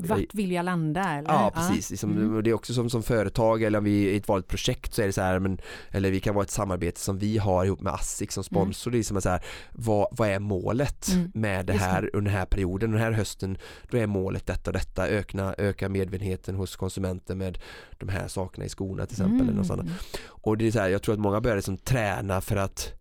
[0.00, 1.00] Vart vill jag landa?
[1.10, 1.30] Eller?
[1.32, 2.34] Ja precis, liksom, Mm.
[2.34, 4.94] och det är också som, som företag eller om vi är i ett vanligt projekt
[4.94, 5.58] så är det så här men,
[5.90, 8.98] eller vi kan vara ett samarbete som vi har ihop med ASSIQ som sponsor, det
[8.98, 11.90] är som att så här, vad, vad är målet Mm, med det just det.
[11.90, 13.58] här under den här perioden, den här hösten
[13.90, 17.58] då är målet detta och detta, öka, öka medvetenheten hos konsumenten med
[17.98, 19.80] de här sakerna i skorna till exempel eller något sånt.
[19.80, 19.92] Mm.
[20.26, 22.92] Och det är så här, jag tror att många börjar liksom träna för att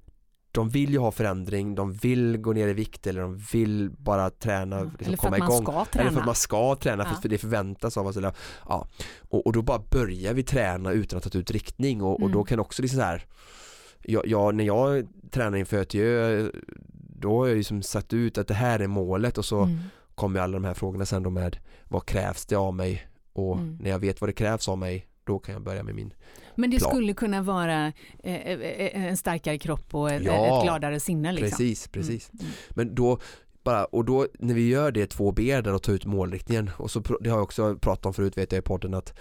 [0.56, 4.30] de vill ju ha förändring, de vill gå ner i vikt eller de vill bara
[4.30, 5.65] träna, Ja, liksom komma igång.
[5.65, 5.86] träna.
[6.02, 7.22] Eller för att man ska träna, Ja.
[7.22, 8.18] för, det förväntas av oss.
[8.18, 8.34] Eller,
[8.68, 8.88] ja.
[9.30, 12.30] och, och då bara börjar vi träna utan att ha tagit ut riktning och, och
[12.30, 12.46] då Mm.
[12.46, 13.26] kan också liksom så här
[14.08, 16.50] jag, jag, när jag tränar inför gö,
[17.20, 19.78] då har jag ju liksom satt ut att det här är målet och så Mm.
[20.15, 23.78] kommer alla de här frågorna sen då med vad krävs det av mig och Mm.
[23.82, 26.13] när jag vet vad det krävs av mig då kan jag börja med min
[26.56, 26.91] Men det plan.
[26.91, 31.32] skulle kunna vara eh, eh, en starkare kropp och ett, Ja, ett gladare sinne.
[31.32, 31.50] Liksom.
[31.50, 32.32] Precis, precis.
[32.34, 32.46] Mm.
[32.70, 33.20] Men då
[33.63, 37.00] bara, och då när vi gör det 2B där och tar ut målriktningen och så
[37.00, 39.13] det har jag också pratat om förut vet jag i podden att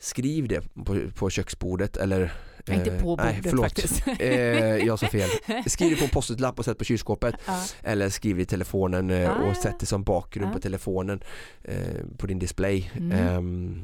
[0.00, 2.32] skriv det på, på köksbordet eller
[2.68, 3.64] Inte på bordet nej, förlåt.
[3.64, 4.02] faktiskt.
[4.18, 4.28] Eh,
[4.76, 5.30] jag sa fel.
[5.66, 7.64] Skriv det på en post-it-lapp och sätt på kylskåpet ja.
[7.82, 9.34] eller skriv det i telefonen eh, Ah.
[9.50, 10.52] och sätt det som bakgrund Ah.
[10.52, 11.20] på telefonen
[11.62, 11.76] eh,
[12.18, 12.90] på din display.
[12.96, 13.12] Mm.
[13.12, 13.82] Ehm,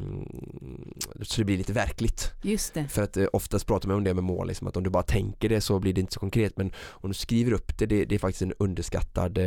[1.22, 2.32] så det blir lite verkligt.
[2.42, 2.88] Just det.
[2.88, 5.02] För att eh, oftast pratar man om det med mål, liksom, att om du bara
[5.02, 8.04] tänker det så blir det inte så konkret men om du skriver upp det, det,
[8.04, 9.38] det är faktiskt en underskattad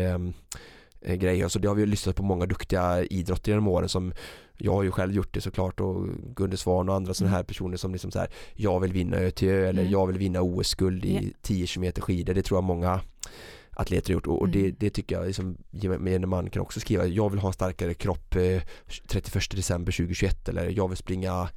[1.01, 1.43] eh, eh, grej.
[1.43, 4.13] Alltså det har vi ju lyssnat på många duktiga idrottare genom åren som
[4.57, 7.77] jag har ju själv gjort det såklart och Gunde Svan och andra sådana här personer
[7.77, 9.91] som liksom så här jag vill vinna ÖTÖ eller Mm.
[9.91, 11.38] jag vill vinna OS-guld i Ja.
[11.41, 12.33] 10 km skidor.
[12.33, 13.01] Det tror jag många
[13.71, 14.75] atleter gjort och, och det, Mm.
[14.79, 18.35] det tycker jag liksom, gemene man kan också skriva, jag vill ha en starkare kropp
[18.35, 18.62] eh,
[19.07, 21.49] 31 december 2021 eller jag vill springa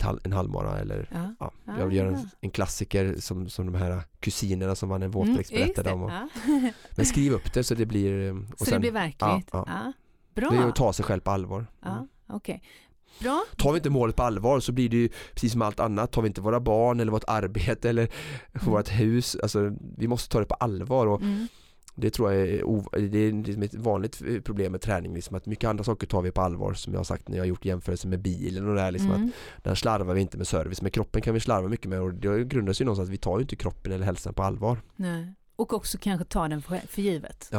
[0.00, 1.34] halv, en halvmara eller Ja.
[1.40, 5.10] ja, jag vill göra en, en klassiker som, som de här kusinerna som vann en
[5.12, 6.02] Mm, våtdräkt just berättade om.
[6.02, 6.28] Och, Ja.
[6.96, 9.48] Men skriv upp det så det blir eh, och Så det blir verkligt?
[9.52, 9.92] ja,
[10.34, 10.50] Bra.
[10.50, 11.58] det är att ta sig själv på allvar.
[11.58, 11.68] Mm.
[11.82, 12.62] Ja, okej.
[13.20, 13.44] Bra.
[13.56, 16.22] Tar vi inte målet på allvar så blir det ju precis som allt annat, tar
[16.22, 18.02] vi inte våra barn eller vårt arbete eller
[18.52, 18.72] Mm.
[18.72, 21.48] vårt hus, alltså vi måste ta det på allvar och Mm.
[21.98, 25.46] Det tror jag är, det är liksom ett vanligt eh, problem med träning, liksom att
[25.46, 27.64] mycket andra saker tar vi på allvar som jag har sagt när jag har gjort
[27.64, 29.30] jämförelser med bilen och det här liksom Mm.
[29.56, 32.14] att där slarvar vi inte med service, men kroppen kan vi slarva mycket med och
[32.14, 34.78] det grundar sig ju någonstans att vi tar ju inte kroppen eller hälsan på allvar.
[34.96, 35.32] Nej.
[35.56, 37.50] Och också kanske ta den för, för givet.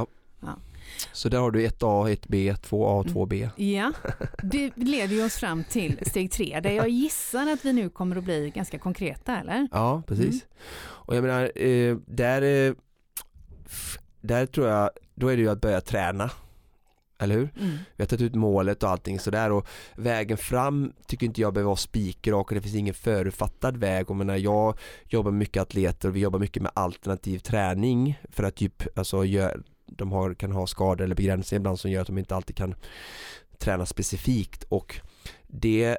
[1.14, 3.14] Så där har du 1A, 1B, 2A, Mm.
[3.16, 3.50] 2B.
[3.56, 3.94] Ja,
[4.44, 8.16] det leder ju oss fram till steg tre där jag gissar att vi nu kommer
[8.16, 9.68] att bli ganska konkreta eller?
[9.72, 10.28] Ja, precis.
[10.28, 10.42] Mm.
[10.80, 12.74] Och jag menar, eh, där, eh,
[14.28, 16.32] där tror jag, då är det ju att börja träna.
[17.20, 17.50] Eller hur?
[17.60, 17.78] Mm.
[17.96, 21.68] Vi har tagit ut målet och allting sådär och vägen fram tycker inte jag behöver
[21.68, 24.10] vara spikrak och det finns ingen förutfattad väg.
[24.10, 28.56] Och menar, jag jobbar mycket atleter och vi jobbar mycket med alternativ träning för att
[28.56, 32.18] typ, alltså, gör, de har, kan ha skador eller begränsningar ibland som gör att de
[32.18, 32.76] inte alltid kan
[33.58, 35.00] träna specifikt och
[35.48, 35.98] det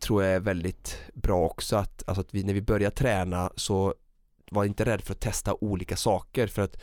[0.00, 3.94] tror jag är väldigt bra också att, alltså att vi, när vi börjar träna så
[4.50, 6.82] var inte rädd för att testa olika saker för att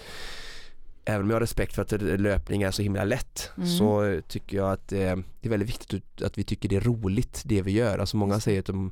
[1.08, 3.70] även om jag har respekt för att löpning är så himla lätt Mm.
[3.70, 7.42] så tycker jag att eh, det är väldigt viktigt att- vi tycker det är roligt
[7.46, 8.00] det vi gör.
[8.00, 8.92] Alltså många säger att de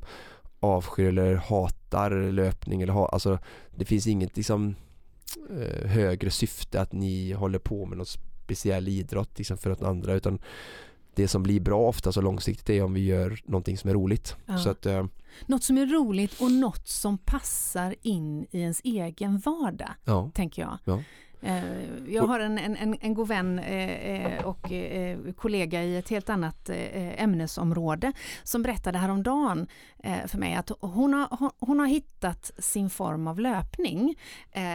[0.60, 3.38] avskyr eller hatar löpning eller ha, alltså
[3.76, 4.74] det finns inget liksom
[5.50, 10.14] eh, högre syfte att ni håller på med någon speciell idrott liksom för att andra
[10.14, 10.38] utan
[11.14, 14.36] det som blir bra ofta så långsiktigt är om vi gör någonting som är roligt.
[14.46, 14.58] Ja.
[14.58, 15.06] Så att, eh,
[15.46, 20.30] Något som är roligt och något som passar in i ens egen vardag, ja.
[20.34, 20.78] tänker jag.
[20.84, 21.02] Ja.
[21.46, 24.72] Eh, Jag har en, en, en, god vän eh, eh, och
[25.36, 26.70] kollega i ett helt annat
[27.16, 29.66] ämnesområde som berättade häromdagen
[30.26, 34.14] för mig att hon har, hon, har hittat sin form av löpning.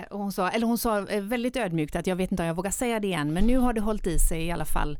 [0.10, 2.99] Hon sa, eller hon sa väldigt ödmjukt att jag vet inte om jag vågar säga
[2.99, 4.97] det än men nu har det hållit i sig i alla fall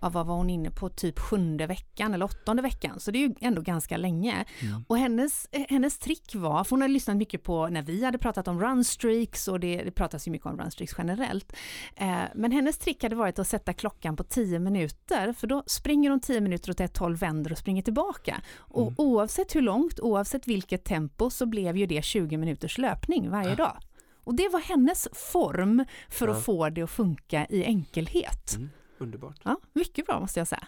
[0.00, 3.28] ja, vad var hon inne på, typ sjunde veckan eller åttonde veckan, så det är
[3.28, 4.44] ju ändå ganska länge.
[4.60, 4.84] Mm.
[4.88, 8.18] Och hennes, eh, hennes trick var, för hon hade lyssnat mycket på när vi hade
[8.18, 11.52] pratat om runstreaks och det, det pratas ju mycket om runstreaks generellt.
[11.96, 16.10] Eh, men hennes trick hade varit att sätta klockan på 10 minuter, för då springer
[16.10, 18.40] hon 10 minuter åt ett håll, vänder och springer tillbaka.
[18.56, 18.94] Och Mm.
[18.98, 23.76] oavsett hur långt, oavsett vilket tempo, så blev ju det 20 minuters löpning varje dag.
[24.24, 26.32] Och det var hennes form för Ja.
[26.34, 28.54] att få det att funka i enkelhet.
[28.56, 28.70] Mm.
[28.98, 29.40] Underbart.
[29.44, 30.66] Ja, mycket bra måste jag säga.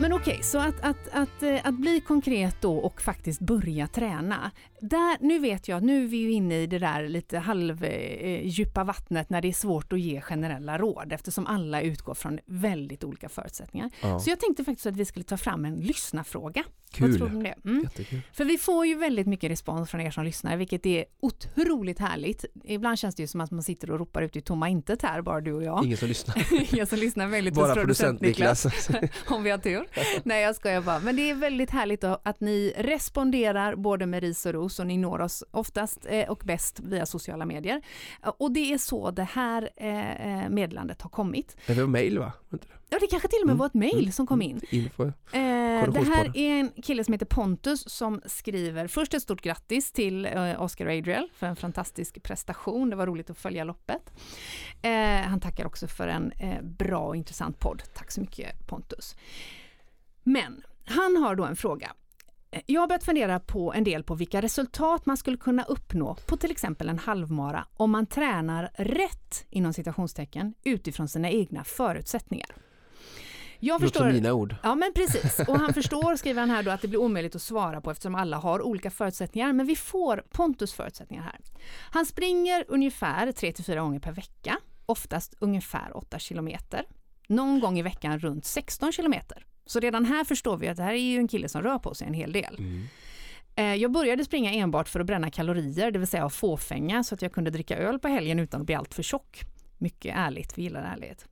[0.00, 4.50] Men okej, så att, att, att, eh, att bli konkret då och faktiskt börja träna.
[4.80, 9.30] Där, nu vet jag, nu är vi ju inne i det där lite halvdjupa vattnet
[9.30, 13.90] när det är svårt att ge generella råd eftersom alla utgår från väldigt olika förutsättningar.
[14.00, 14.20] Ja.
[14.20, 16.64] Så jag tänkte faktiskt att vi skulle ta fram en lyssnarfråga.
[17.00, 17.36] Vad tror du Kul.
[17.36, 17.54] om det?
[17.64, 17.82] Mm.
[17.82, 18.20] Jättekul.
[18.32, 22.44] För vi får ju väldigt mycket respons från er som lyssnar, vilket är otroligt härligt.
[22.64, 25.22] Ibland känns det ju som att man sitter och ropar ut i tomma intet här,
[25.22, 25.84] bara du och jag.
[25.84, 26.46] Ingen som lyssnar.
[26.76, 28.66] jag som lyssnar väldigt Bara hos producent Niklas.
[29.28, 29.87] om vi har tur.
[30.24, 30.98] Nej, jag skojar bara.
[31.00, 34.96] Men det är väldigt härligt att, ni responderar både med ris och ros och ni
[34.96, 37.82] når oss oftast eh, och bäst via sociala medier.
[38.24, 41.56] Eh, Och det är så det här eh, meddelandet har kommit.
[41.66, 42.32] Det var mail va?
[42.90, 44.60] Ja, det kanske till och med Mm, var ett mejl mm, som kom in.
[44.70, 45.04] Info.
[45.04, 45.12] Eh,
[45.92, 50.26] det här är en kille som heter Pontus som skriver först ett stort grattis till
[50.26, 52.90] eh, Oscar Adriel för en fantastisk prestation.
[52.90, 54.12] Det var roligt att följa loppet.
[54.82, 57.82] Eh, han tackar också för en bra och intressant podd.
[57.94, 59.16] Tack så mycket Pontus.
[60.28, 61.92] Men han har då en fråga.
[62.50, 66.14] Eh, Jag har börjat fundera på en del på vilka resultat man skulle kunna uppnå
[66.26, 72.48] på till exempel en halvmara om man tränar rätt inom citationstecken utifrån sina egna förutsättningar.
[73.60, 74.56] Jag Låter som mina ord.
[74.62, 77.42] Ja men precis, och han förstår, skriver han här då, att det blir omöjligt att
[77.42, 79.52] svara på eftersom alla har olika förutsättningar.
[79.52, 81.40] Men vi får Pontus förutsättningar här.
[81.90, 86.84] Han springer ungefär 3-4 gånger per vecka, oftast ungefär 8 kilometer.
[87.28, 89.44] Någon gång i veckan runt 16 kilometer.
[89.68, 91.94] Så redan här förstår vi att det här är ju en kille som rör på
[91.94, 92.56] sig en hel del.
[92.58, 92.82] Mm.
[93.56, 97.22] Eh, Jag började springa enbart för att bränna kalorier, det vill säga fåfänga så att
[97.22, 99.40] jag kunde dricka öl på helgen utan att bli alltför tjock.
[99.78, 101.26] Mycket ärligt, vi gillar ärlighet.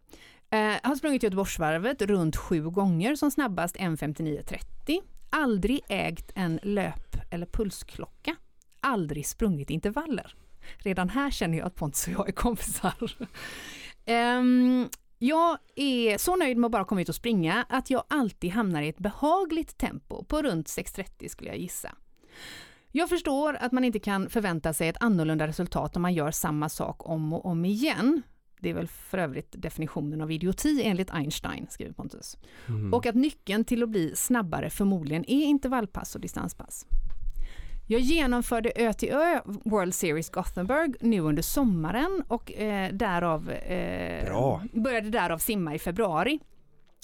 [0.51, 5.01] Eh, Jag har sprungit Göteborgsvarvet runt sju gånger som snabbast 1.59.30.
[5.31, 8.37] Aldrig ägt en löp eller pulsklocka.
[8.81, 10.35] Aldrig sprungit intervaller.
[10.79, 12.94] Redan här känner jag att Pontus och jag är kompisar.
[15.19, 18.83] Jag är så nöjd med att bara komma ut och springa att jag alltid hamnar
[18.83, 21.95] i ett behagligt tempo på runt 6.30 skulle jag gissa.
[22.93, 26.69] Jag förstår att man inte kan förvänta sig ett annorlunda resultat om man gör samma
[26.69, 28.23] sak om och om igen.
[28.61, 32.37] Det är väl för övrigt definitionen av idioti enligt Einstein, skriver Pontus.
[32.69, 32.95] Mm.
[32.95, 36.87] Och att nyckeln till att bli snabbare förmodligen är intervallpass och distanspass.
[37.88, 44.25] Jag genomförde Ö till Ö World Series Gothenburg nu under sommaren och eh, därav eh,
[44.72, 46.40] började därav simma i februari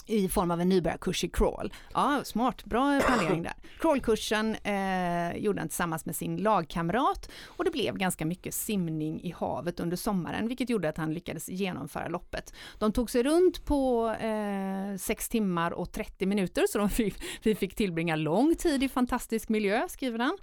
[0.07, 1.73] i form av en nybörjarkurs i crawl.
[1.95, 3.53] Ja, smart, bra planering där.
[3.81, 9.35] Crawlkursen eh, gjorde han tillsammans med sin lagkamrat och det blev ganska mycket simning i
[9.39, 12.55] havet under sommaren, vilket gjorde att han lyckades genomföra loppet.
[12.79, 17.55] De tog sig runt på eh, 6 timmar och 30 minuter, så de fick, vi
[17.55, 20.39] fick tillbringa lång tid i fantastisk miljö, skriver han.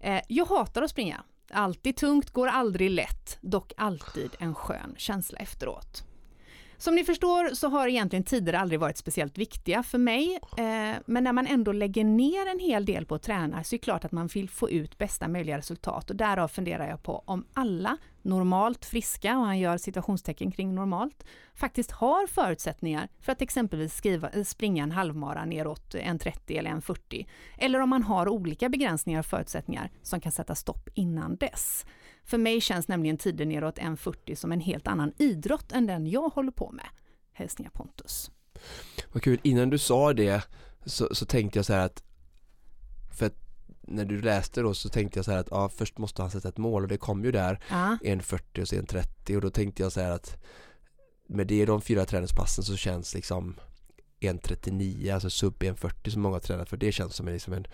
[0.00, 1.22] Eh, jag hatar att springa.
[1.50, 6.05] Alltid tungt, går aldrig lätt, dock alltid en skön känsla efteråt.
[6.78, 11.24] Som ni förstår så har egentligen tider aldrig varit speciellt viktiga för mig, eh, men
[11.24, 14.04] när man ändå lägger ner en hel del på att träna så är det klart
[14.04, 17.96] att man vill få ut bästa möjliga resultat och därav funderar jag på om alla
[18.22, 24.28] normalt friska, och han gör situationstecken kring normalt, faktiskt har förutsättningar för att exempelvis skriva,
[24.28, 27.26] eh, springa en halvmara neråt eh, 1.30 eller 1.40,
[27.58, 31.86] eller om man har olika begränsningar och förutsättningar som kan sätta stopp innan dess.
[32.26, 36.28] För mig känns nämligen tiden neråt 1.40 som en helt annan idrott än den jag
[36.28, 36.86] håller på med.
[37.32, 38.30] Hälsningar Pontus.
[39.12, 40.42] Vad kul, innan du sa det
[40.84, 42.02] så, så tänkte jag så här att
[43.18, 43.46] för att
[43.80, 46.48] när du läste då så tänkte jag så här att ja, först måste han sätta
[46.48, 47.98] ett mål och det kom ju där ja.
[48.02, 50.36] 1.40 och sen 1.30 och då tänkte jag så här att
[51.26, 53.56] med det de fyra träningspassen så känns liksom
[54.20, 57.66] 1.39, alltså sub 1.40 som många har tränat för det känns som en, liksom en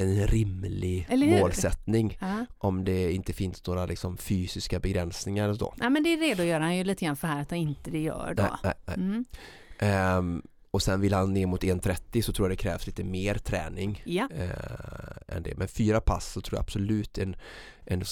[0.00, 2.46] en rimlig målsättning ja.
[2.58, 5.74] om det inte finns några liksom fysiska begränsningar då.
[5.76, 8.34] Ja men det redogör han ju lite grann för här att han inte det gör
[8.34, 8.42] då.
[8.42, 8.96] Nej, nej, nej.
[8.96, 10.18] Mm.
[10.18, 13.34] Um, och sen vill han ner mot 1.30 så tror jag det krävs lite mer
[13.34, 14.28] träning ja.
[14.34, 15.56] uh, än det.
[15.56, 17.36] Men fyra pass så tror jag absolut en,
[17.84, 18.02] en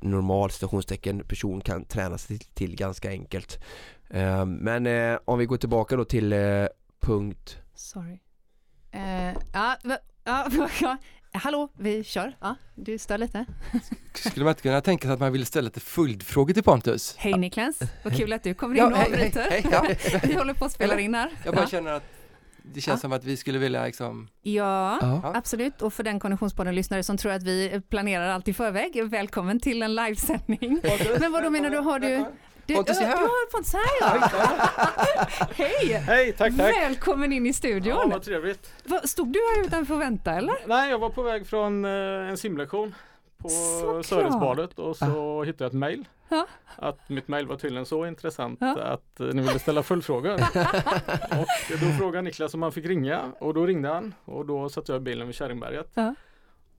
[0.00, 3.58] normal situationstecken person kan träna sig till, till ganska enkelt.
[4.14, 6.66] Uh, men uh, om vi går tillbaka då till eh,
[7.00, 7.58] punkt...
[7.74, 8.18] Sorry.
[9.52, 9.76] ja,
[10.24, 10.46] ja,
[11.36, 12.36] Hallå, vi kör.
[12.40, 13.44] Ja, du stör lite.
[14.14, 17.14] Skulle man inte kunna tänka sig att man vill ställa lite följdfrågor till Pontus?
[17.18, 19.46] Hej Niklas, vad kul att du kommer in ja, och avbryter.
[19.50, 20.18] Hej, hej, ja.
[20.22, 21.30] vi håller på att spela in här.
[21.44, 21.68] Jag bara ja.
[21.68, 22.02] känner att
[22.62, 23.00] det känns ja.
[23.00, 25.32] som att vi skulle vilja liksom Ja, ja.
[25.34, 25.82] absolut.
[25.82, 29.94] Och för den Konditionspodden-lyssnare som tror att vi planerar allt i förväg, välkommen till en
[29.94, 30.80] livesändning.
[31.20, 32.24] Men vad då menar du, har du,
[32.66, 33.16] du, Pontus är här.
[33.16, 35.46] Du har Pontus här ja.
[35.54, 35.92] Hej!
[35.92, 36.76] Hej, tack tack!
[36.76, 37.96] Välkommen in i studion!
[37.96, 38.72] Ja, vad trevligt!
[39.04, 40.54] Stod du här utanför och väntade eller?
[40.66, 41.90] Nej, jag var på väg från eh,
[42.30, 42.94] en simlektion
[43.38, 43.48] på
[44.04, 45.44] Sörensbadet och så ah.
[45.44, 46.04] hittade jag ett mail.
[46.28, 46.46] Ja.
[46.76, 48.78] Att mitt mail var tydligen så intressant ja.
[48.82, 50.32] att eh, ni ville ställa följdfrågor.
[51.72, 54.88] och då frågade Niklas om han fick ringa och då ringde han och då satt
[54.88, 55.96] jag i bilen vid Kärringberget.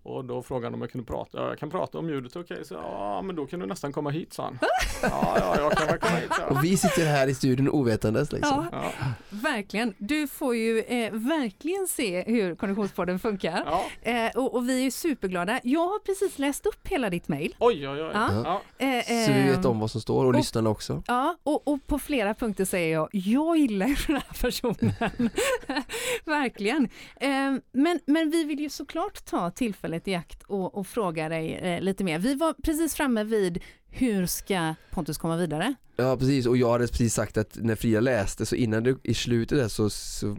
[0.05, 1.37] Och då frågade han om jag kunde prata.
[1.37, 2.53] Ja, jag kan prata om ljudet, okej.
[2.53, 2.63] Okay.
[2.65, 4.57] Så ja, men då kan du nästan komma hit, sa han.
[5.01, 6.31] Ja, ja, jag kan väl komma hit.
[6.39, 6.45] Ja.
[6.45, 8.67] Och vi sitter här i studion ovetandes liksom.
[8.71, 9.05] Ja, ja.
[9.29, 9.93] Verkligen.
[9.97, 13.63] Du får ju eh, verkligen se hur Konditionspodden funkar.
[13.65, 14.11] Ja.
[14.11, 15.59] Eh, och, och, vi är superglada.
[15.63, 17.55] Jag har precis läst upp hela ditt mejl.
[17.59, 18.11] Oj, oj, oj.
[18.13, 18.61] Ja.
[18.77, 21.03] Eh, så vi vet om vad som står och, och lyssnarna också.
[21.07, 24.93] Ja, och, och, på flera punkter säger jag, jag gillar ju den här personen.
[26.25, 26.89] verkligen.
[27.15, 27.29] Eh,
[27.71, 31.53] men, men vi vill ju såklart ta tillfället tillfället i akt och, och fråga dig
[31.53, 32.19] eh, lite mer.
[32.19, 35.75] Vi var precis framme vid hur ska Pontus komma vidare?
[35.97, 39.13] Ja precis och jag hade precis sagt att när Frida läste så innan du i
[39.13, 40.37] slutet där så, så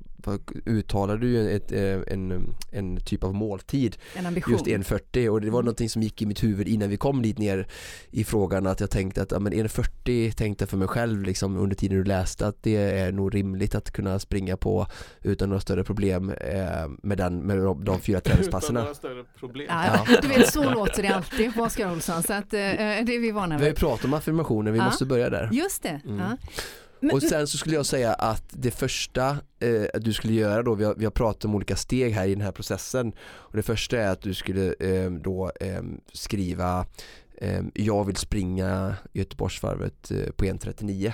[0.67, 3.97] uttalade du ju ett, eh, en, en typ av måltid.
[4.15, 4.53] En ambition.
[4.53, 7.39] Just 1.40 och det var någonting som gick i mitt huvud innan vi kom dit
[7.39, 7.69] ner
[8.11, 11.57] i frågan att jag tänkte att ja, men 1.40 tänkte jag för mig själv liksom
[11.57, 14.87] under tiden du läste att det är nog rimligt att kunna springa på
[15.23, 19.25] utan några större problem eh, med, den, med de, de fyra träningspassen Utan några större
[19.39, 19.67] problem.
[19.71, 23.21] Ja, Du vet så låter det alltid på Oskar Olsson så att eh, det är
[23.21, 24.85] vi vana vid Vi har ju pratat om affirmationer, vi ja.
[24.85, 25.49] måste börja där.
[25.53, 26.37] Just det, mm.
[27.07, 29.29] Men, och sen så skulle jag säga att det första
[29.61, 32.35] eh, du skulle göra då, vi har, vi har pratat om olika steg här i
[32.35, 33.13] den här processen.
[33.21, 36.87] Och det första är att du skulle eh, då eh, skriva
[37.39, 41.13] eh, jag vill springa Göteborgsvarvet eh, på 1.39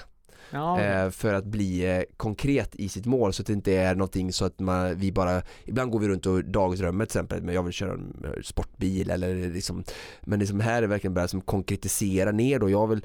[0.53, 0.81] Ja.
[0.81, 4.45] Eh, för att bli konkret i sitt mål så att det inte är någonting så
[4.45, 7.73] att man, vi bara Ibland går vi runt och dagsdrömmer till exempel men jag vill
[7.73, 9.85] köra en sportbil eller liksom
[10.21, 12.71] Men liksom här är verkligen bara som konkretisera ner då.
[12.71, 13.05] Jag vill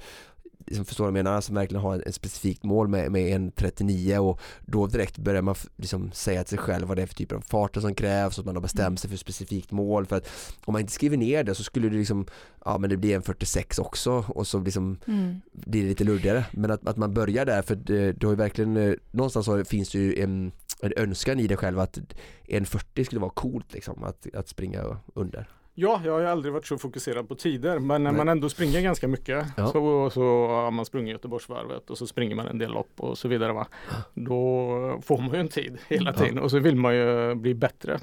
[0.68, 4.18] liksom förstår vad jag menar, alltså verkligen ha ett specifikt mål med, med en 39
[4.18, 7.36] och då direkt börjar man liksom säga till sig själv vad det är för typer
[7.36, 8.98] av farter som krävs och att man har bestämt mm.
[8.98, 10.30] sig för ett specifikt mål för att
[10.66, 12.26] om man inte skriver ner det så skulle det liksom
[12.66, 15.42] ja men det blir en 46 också och så liksom mm.
[15.52, 18.38] blir det lite luddigare men att, att man börjar där för det, det har ju
[18.38, 22.00] verkligen eh, någonstans så finns det ju en, en önskan i det själv att
[22.48, 25.50] en 40 skulle vara coolt liksom att, att springa under.
[25.80, 28.18] Ja, jag har aldrig varit så fokuserad på tider men när Nej.
[28.18, 29.68] man ändå springer ganska mycket ja.
[29.68, 33.28] så, så har man sprungit Göteborgsvarvet och så springer man en del lopp och så
[33.28, 33.54] vidare.
[33.54, 33.68] Va?
[34.14, 36.42] Då får man ju en tid hela tiden ja.
[36.42, 38.00] och så vill man ju bli bättre.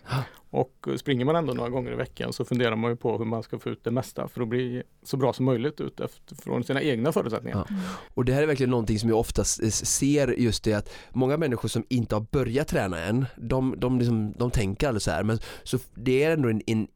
[0.51, 3.43] Och springer man ändå några gånger i veckan så funderar man ju på hur man
[3.43, 7.13] ska få ut det mesta för att bli så bra som möjligt utifrån sina egna
[7.13, 7.67] förutsättningar.
[7.69, 7.77] Ja.
[8.15, 11.69] Och det här är verkligen någonting som jag oftast ser just det att många människor
[11.69, 15.39] som inte har börjat träna än, de, de, liksom, de tänker aldrig så här men
[15.63, 16.89] så det är ändå en, en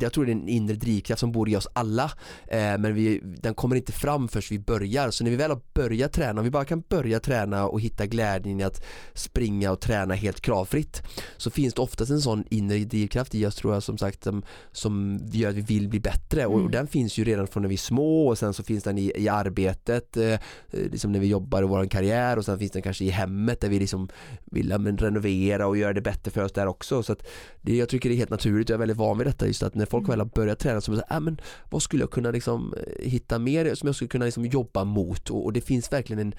[0.00, 2.12] jag tror det är en inre drivkraft som bor i oss alla.
[2.46, 5.10] Eh, men vi, den kommer inte fram förrän vi börjar.
[5.10, 8.06] Så när vi väl har börjat träna, om vi bara kan börja träna och hitta
[8.06, 8.84] glädjen i att
[9.14, 11.02] springa och träna helt kravfritt
[11.36, 14.42] så finns det oftast en sån inre drivkraft i oss tror jag som sagt som,
[14.72, 16.46] som gör att vi vill bli bättre.
[16.46, 16.64] Och, mm.
[16.64, 18.98] och den finns ju redan från när vi är små och sen så finns den
[18.98, 20.38] i, i arbetet eh,
[20.70, 23.68] liksom när vi jobbar i vår karriär och sen finns den kanske i hemmet där
[23.68, 24.08] vi liksom
[24.44, 27.02] vill men, renovera och göra det bättre för oss där också.
[27.02, 27.26] Så att
[27.60, 29.74] det, jag tycker det är helt naturligt jag är väldigt van vid detta just att
[29.82, 32.74] när folk väl har börjat träna så säger äh, men vad skulle jag kunna liksom
[32.74, 35.30] eh, hitta mer som jag skulle kunna liksom jobba mot?
[35.30, 36.34] Och, och det finns verkligen en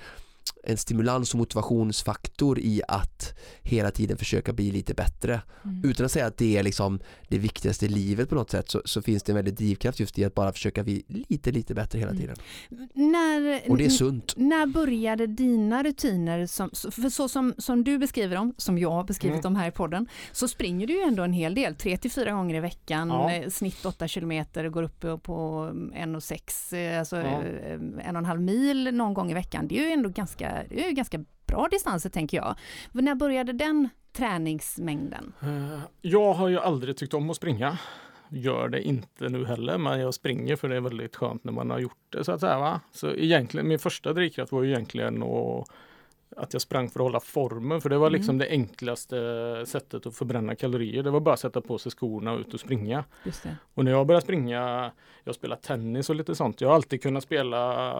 [0.63, 5.41] en stimulans och motivationsfaktor i att hela tiden försöka bli lite bättre.
[5.65, 5.89] Mm.
[5.89, 8.81] Utan att säga att det är liksom det viktigaste i livet på något sätt så,
[8.85, 11.99] så, finns det en väldigt drivkraft just i att bara försöka bli lite lite bättre
[11.99, 12.21] hela mm.
[12.21, 12.35] tiden.
[12.71, 13.11] Mm.
[13.11, 14.33] När, och det är sunt.
[14.37, 19.03] När började dina rutiner, som, för så som, som du beskriver dem, som jag har
[19.03, 19.41] beskrivit mm.
[19.41, 22.59] dem här i podden, så springer du ju ändå en hel del, 3-4 gånger i
[22.59, 23.31] veckan, ja.
[23.31, 27.23] Eh, snitt 8 kilometer, går upp på 1,6, alltså ja.
[27.23, 29.67] Eh, en och en halv mil någon gång i veckan.
[29.67, 32.55] Det är ju ändå ganska det är ganska bra distanser tänker jag.
[32.91, 35.33] När började den träningsmängden?
[35.41, 37.77] Eh, jag har ju aldrig tyckt om att springa.
[38.29, 41.69] Gör det inte nu heller, men jag springer för det är väldigt skönt när man
[41.69, 42.59] har gjort det så att säga.
[42.59, 42.81] Va?
[42.91, 45.67] Så egentligen, min första drivkraft var ju egentligen att
[46.37, 48.39] att jag sprang för att hålla formen för det var liksom mm.
[48.39, 49.15] det enklaste
[49.65, 51.03] sättet att förbränna kalorier.
[51.03, 53.03] Det var bara att sätta på sig skorna och ut och springa.
[53.73, 54.91] Och när jag började springa,
[55.23, 56.61] jag spelar tennis och lite sånt.
[56.61, 57.93] Jag har alltid kunnat spela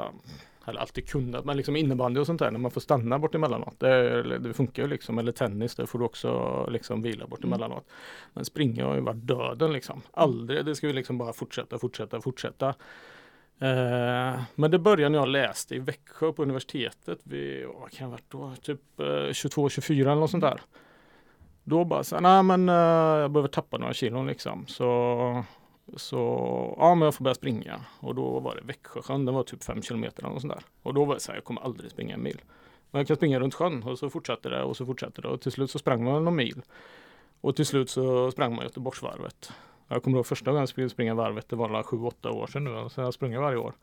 [0.65, 3.79] eller alltid kunnat, men liksom innebandy och sånt där när man får stanna bort emellanåt.
[3.79, 5.19] Det, det funkar ju liksom.
[5.19, 7.53] Eller tennis, där får du också liksom vila bort mm.
[7.53, 7.87] emellanåt.
[8.33, 10.01] Men springa har ju varit döden liksom.
[10.11, 12.67] Aldrig, det ska vi liksom bara fortsätta, fortsätta, fortsätta.
[13.59, 17.19] Eh, men det började när jag läste i Växjö på universitetet.
[17.23, 18.53] Vid, vad kan jag varit då?
[18.61, 20.61] Typ eh, 22-24 eller något sånt där.
[21.63, 22.75] Då bara så nej men eh,
[23.21, 24.67] jag behöver tappa några kilon liksom.
[24.67, 25.43] Så
[25.95, 26.17] så
[26.77, 27.81] ja, men jag får börja springa.
[27.99, 30.63] Och då var det Växjösjön, den var typ fem kilometer eller sånt där.
[30.83, 32.41] Och då var det så här, jag kommer aldrig springa en mil.
[32.91, 35.41] Men jag kan springa runt sjön och så fortsatte det och så fortsatte det och
[35.41, 36.61] till slut så sprang man någon mil.
[37.41, 39.51] Och till slut så sprang man Göteborgsvarvet.
[39.87, 42.89] Jag kommer ihåg första gången jag skulle springa varvet, det var 7-8 år sedan nu,
[42.89, 43.73] så jag sprungit varje år.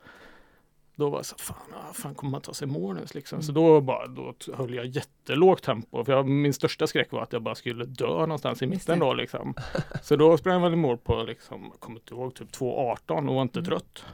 [0.95, 3.35] Då var jag så fan, ah, fan kommer man ta sig mål ens liksom?
[3.35, 3.43] Mm.
[3.43, 6.03] Så då, bara, då höll jag jättelågt tempo.
[6.03, 9.13] För jag, min största skräck var att jag bara skulle dö någonstans i mitten då
[9.13, 9.53] liksom.
[10.03, 13.27] Så då sprang jag väl i mål på, liksom, jag kommer inte ihåg, typ 2.18
[13.27, 13.69] och var inte mm.
[13.69, 14.05] trött.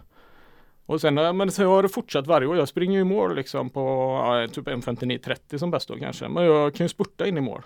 [0.86, 2.57] Och sen, men så har det fortsatt varje år.
[2.57, 3.80] Jag springer i mål liksom på
[4.23, 6.28] ja, typ 1.59.30 som bäst då kanske.
[6.28, 7.61] Men jag kan ju spurta in i mål.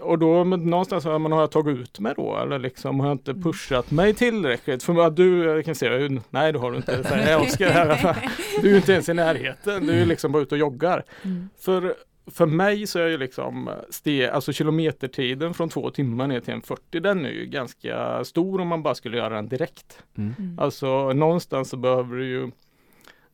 [0.00, 3.06] Och då men någonstans har, man, har jag tagit ut mig då eller liksom har
[3.06, 4.82] jag inte pushat mig tillräckligt?
[4.82, 8.16] För att du, jag kan se, nej det har du inte, säger Oskar här.
[8.62, 11.04] Du är inte ens i närheten, du är liksom bara ute och joggar.
[11.22, 11.48] Mm.
[11.58, 11.94] För,
[12.30, 16.62] för mig så är ju liksom ste, alltså kilometertiden från två timmar ner till en
[16.62, 20.02] 40 den är ju ganska stor om man bara skulle göra den direkt.
[20.18, 20.34] Mm.
[20.38, 20.58] mm.
[20.58, 22.50] Alltså någonstans så behöver du ju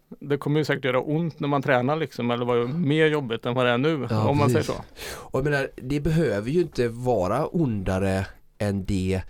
[0.08, 3.54] det kommer ju säkert göra ont när man tränar liksom eller vara mer jobbigt än
[3.54, 4.66] vad det är nu ja, om man precis.
[4.66, 4.84] säger så.
[5.16, 8.26] Och jag menar, det behöver ju inte vara ondare
[8.58, 9.22] än det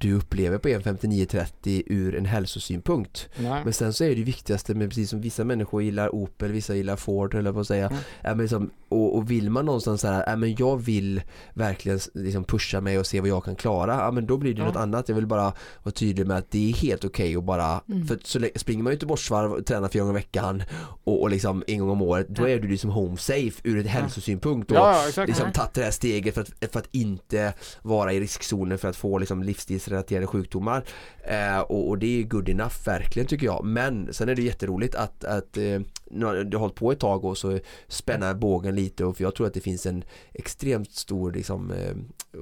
[0.00, 3.28] du upplever på 1.59.30 ur en hälsosynpunkt.
[3.36, 3.64] Nej.
[3.64, 6.96] Men sen så är det viktigaste med precis som vissa människor gillar Opel, vissa gillar
[6.96, 7.86] Ford eller vad säga.
[7.86, 7.98] Mm.
[8.22, 11.22] Ja, men liksom, och, och, vill man någonstans så här, ja, men jag vill
[11.54, 13.94] verkligen liksom pusha mig och se vad jag kan klara.
[13.94, 14.66] Ja, men då blir det ja.
[14.66, 15.08] något annat.
[15.08, 18.06] Jag vill bara vara tydlig med att det är helt okej okay och bara, mm.
[18.06, 20.62] för så springer man ju Göteborgsvarv och tränar fyra gånger i veckan
[21.04, 23.86] och, och liksom en gång om året, då är du liksom home safe ur ett
[23.86, 23.92] ja.
[23.92, 28.20] hälsosynpunkt och ja, liksom tagit det här steget för att, för att inte vara i
[28.20, 30.84] riskzonen för att få liksom livsstils stressrelaterade sjukdomar.
[31.24, 33.64] Eh, och, och, det är good enough verkligen tycker jag.
[33.64, 35.80] Men sen är det jätteroligt att, att eh,
[36.10, 39.46] du har hållit på ett tag och så spänna bågen lite och för jag tror
[39.46, 41.94] att det finns en extremt stor liksom, eh,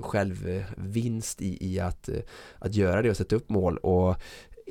[0.03, 2.21] självvinst i, i att, eh,
[2.59, 3.79] att göra det och sätta upp mål.
[3.79, 4.17] Och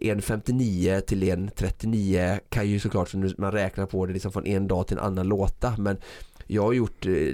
[0.02, 4.88] 1.59 till 1.39 kan ju såklart, som man räknar på det liksom från en dag
[4.88, 5.76] till en annan låta.
[5.78, 5.98] Men
[6.48, 7.34] jag har gjort eh,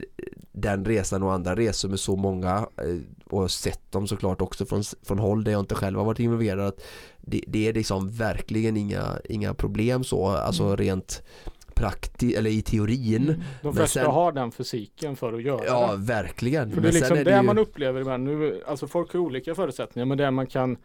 [0.51, 2.97] den resan och andra resor med så många eh,
[3.35, 6.73] och sett dem såklart också från, från håll där jag inte själv har varit involverad.
[7.21, 10.77] Det, det är liksom verkligen inga, inga problem så, alltså mm.
[10.77, 11.23] rent
[11.75, 13.29] praktiskt eller i teorin.
[13.29, 13.41] Mm.
[13.61, 15.97] De flesta sen, har den fysiken för att göra ja, det.
[15.97, 16.71] verkligen.
[16.71, 17.41] För det är liksom är det, det ju...
[17.41, 18.23] man upplever ibland.
[18.23, 20.77] Nu, alltså folk har olika förutsättningar men det man kan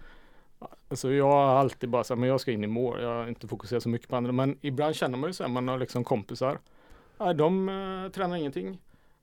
[0.90, 3.02] Alltså jag har alltid bara sagt men jag ska in i mål.
[3.02, 4.32] Jag har inte fokuserat så mycket på andra.
[4.32, 6.58] Men ibland känner man ju så här, man har liksom kompisar.
[7.36, 8.78] De uh, tränar ingenting.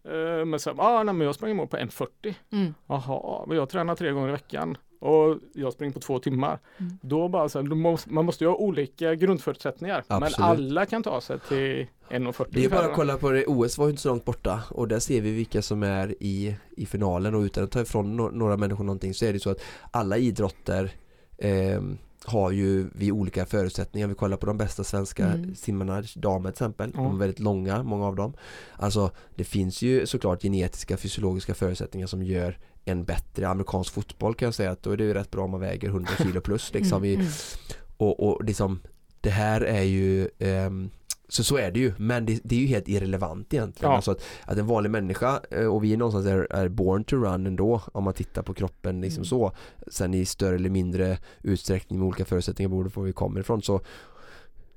[0.08, 2.34] Uh, men så ah, nej, men jag sprang i mål på 1.40.
[2.51, 2.74] Mm.
[2.88, 6.60] Jaha, men jag tränar tre gånger i veckan och jag springer på två timmar.
[6.78, 6.97] Mm.
[7.01, 10.03] Då bara så här, måste, man måste ju ha olika grundförutsättningar.
[10.08, 10.38] Absolut.
[10.38, 12.45] Men alla kan ta sig till 1.40.
[12.49, 14.88] Det är bara att kolla på det, OS var ju inte så långt borta och
[14.88, 18.58] där ser vi vilka som är i, i finalen och utan att ta ifrån några
[18.58, 20.91] människor någonting så är det så att alla idrotter
[21.38, 21.82] eh,
[22.26, 24.07] har ju vi olika förutsättningar.
[24.07, 25.55] Vi kollar på de bästa svenska mm.
[25.55, 26.89] simmarna, damer till exempel.
[26.93, 27.03] Mm.
[27.03, 28.34] De är väldigt långa, många av dem.
[28.76, 34.45] Alltså det finns ju såklart genetiska, fysiologiska förutsättningar som gör en bättre amerikansk fotboll kan
[34.45, 36.73] jag säga att då är det ju rätt bra om man väger 100 kilo plus
[36.73, 37.03] liksom.
[37.03, 37.19] Mm.
[37.19, 37.32] mm.
[37.97, 38.80] och, och liksom
[39.21, 40.89] det här är ju um,
[41.28, 43.91] så så är det ju, men det, det är ju helt irrelevant egentligen.
[43.91, 43.95] Ja.
[43.95, 47.15] Alltså att, att en vanlig människa, eh, och vi är någonstans är, är born to
[47.15, 49.26] run ändå, om man tittar på kroppen liksom mm.
[49.26, 49.51] så.
[49.88, 53.61] Sen i större eller mindre utsträckning med olika förutsättningar beroende på var vi kommer ifrån
[53.61, 53.82] så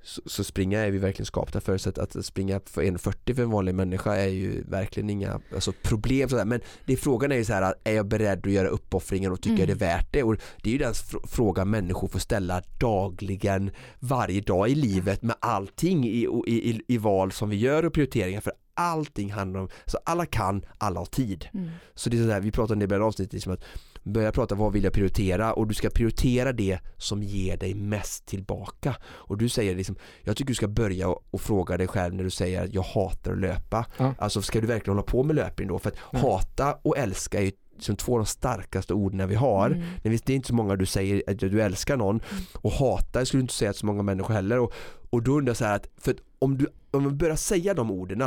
[0.02, 3.50] så, så springa är vi verkligen skapta för så att, springa för 1,40 för en
[3.50, 6.44] vanlig människa är ju verkligen inga alltså, problem sådär.
[6.44, 9.54] men det frågan är ju så här är jag beredd att göra uppoffringar och tycker
[9.54, 9.68] mm.
[9.68, 10.94] jag det är värt det och det är ju den
[11.28, 16.98] frågan människor får ställa dagligen varje dag i livet med allting i, i, i, i
[16.98, 21.06] val som vi gör och prioriteringar för allting handlar om, så alla kan, alla har
[21.06, 21.48] tid.
[21.54, 21.70] Mm.
[21.94, 23.64] Så det är sådär, vi pratade om det i början av avsnittet, liksom att
[24.02, 28.26] börja prata vad vill jag prioritera och du ska prioritera det som ger dig mest
[28.26, 32.14] tillbaka och du säger liksom jag tycker du ska börja och, och fråga dig själv
[32.14, 34.14] när du säger jag hatar att löpa ja.
[34.18, 36.18] alltså ska du verkligen hålla på med löpning då för att ja.
[36.18, 39.66] hata och älska är ju som två av de starkaste orden vi har.
[39.66, 39.82] Mm.
[40.02, 42.44] Det är inte så många du säger att du älskar någon mm.
[42.54, 44.72] och hata skulle du inte säga till så många människor heller och,
[45.10, 47.74] och då undrar jag så här att för att om du om du börjar säga
[47.74, 48.22] de orden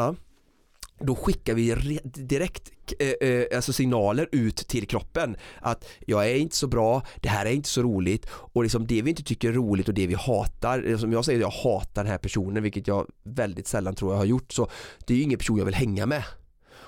[1.04, 6.56] då skickar vi direkt eh, eh, alltså signaler ut till kroppen att jag är inte
[6.56, 9.54] så bra, det här är inte så roligt och liksom det vi inte tycker är
[9.54, 12.88] roligt och det vi hatar, eh, som jag säger jag hatar den här personen vilket
[12.88, 14.70] jag väldigt sällan tror jag har gjort så
[15.06, 16.24] det är ju ingen person jag vill hänga med.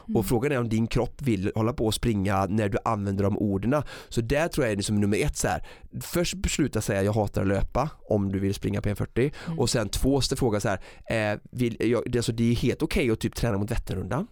[0.07, 0.17] Mm.
[0.17, 3.37] Och frågan är om din kropp vill hålla på och springa när du använder de
[3.37, 3.83] orden.
[4.09, 5.65] Så där tror jag är det som nummer ett så här.
[6.01, 9.59] Först besluta säga jag hatar att löpa om du vill springa på 1.40 mm.
[9.59, 10.79] och sen två fråga så här,
[11.33, 14.27] eh, vill, jag, alltså det är helt okej okay att typ träna mot Vätternrundan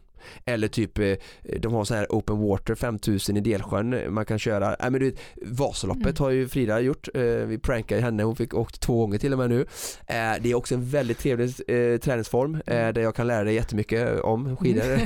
[0.46, 1.16] eller typ eh,
[1.60, 5.10] de har så här open water 5000 i Delsjön man kan köra, nej men du
[5.10, 6.24] vet Vasaloppet mm.
[6.24, 9.40] har ju Frida gjort, eh, vi prankade henne, hon fick åkt två gånger till och
[9.40, 9.62] med nu
[10.08, 11.56] eh, Det är också en väldigt trevlig
[12.02, 12.94] träningsform mm.
[12.94, 14.84] där jag kan lära dig jättemycket om skidor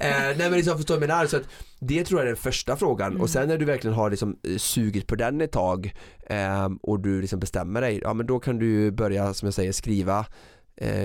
[0.00, 1.48] Nej men liksom förstår du menar så att
[1.78, 3.22] det tror jag är den första frågan mm.
[3.22, 5.94] och sen när du verkligen har liksom sugit på den ett tag
[6.82, 10.26] och du liksom bestämmer dig, ja men då kan du börja som jag säger skriva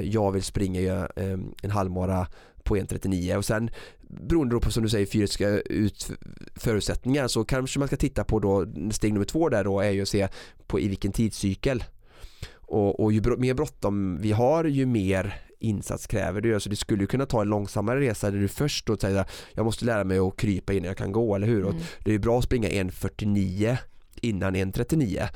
[0.03, 1.07] jag vill springa
[1.61, 2.27] en halvmara
[2.63, 3.69] på 1.39 och sen
[4.07, 6.11] beroende på som du säger fysiska ut
[6.55, 10.01] förutsättningar så kanske man ska titta på då steg nummer två där då är ju
[10.01, 10.27] att se
[10.67, 11.83] på i vilken tidscykel
[12.67, 16.59] och, och ju mer bråttom vi har ju mer insats kräver det.
[16.59, 19.65] Så det skulle ju kunna ta en långsammare resa där du först då säger jag
[19.65, 21.61] måste lära mig att krypa innan jag kan gå, eller hur?
[21.61, 21.75] Mm.
[21.75, 23.77] Och det är bra att springa 1.49
[24.21, 25.27] innan 1.39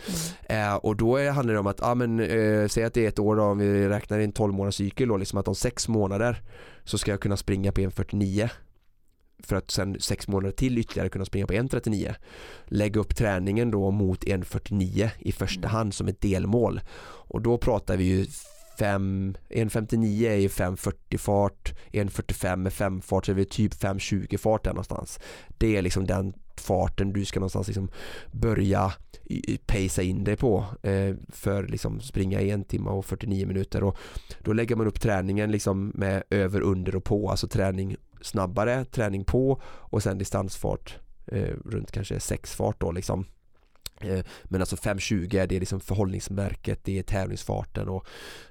[0.48, 0.70] mm.
[0.70, 3.08] eh, och då är, handlar det om att, ja men eh, säg att det är
[3.08, 5.88] ett år då, om vi räknar in 12 månaders cykel då, liksom att om sex
[5.88, 6.42] månader
[6.84, 8.50] så ska jag kunna springa på 1.49
[9.44, 12.16] för att sen sex månader till ytterligare kunna springa på 1.39
[12.66, 15.72] lägga upp träningen då mot 1.49 i första mm.
[15.72, 16.82] hand som ett delmål.
[17.02, 18.26] Och då pratar vi ju
[18.80, 24.72] 1.59 är 5.40 fart 1.45 är 5 fart så är vi typ 5.20 fart där
[24.72, 25.20] någonstans.
[25.58, 27.89] Det är liksom den farten du ska någonstans liksom
[28.32, 28.93] börja
[29.66, 33.84] pacea in dig på eh, för liksom springa i en timme och 49 minuter.
[33.84, 33.97] Och
[34.39, 39.24] då lägger man upp träningen liksom med över, under och på, alltså träning snabbare, träning
[39.24, 43.26] på och sen distansfart eh, runt kanske 6 fart då liksom.
[44.00, 48.08] Eh, men alltså 5.20 är det liksom förhållningsmärket, det är tävlingsfarten och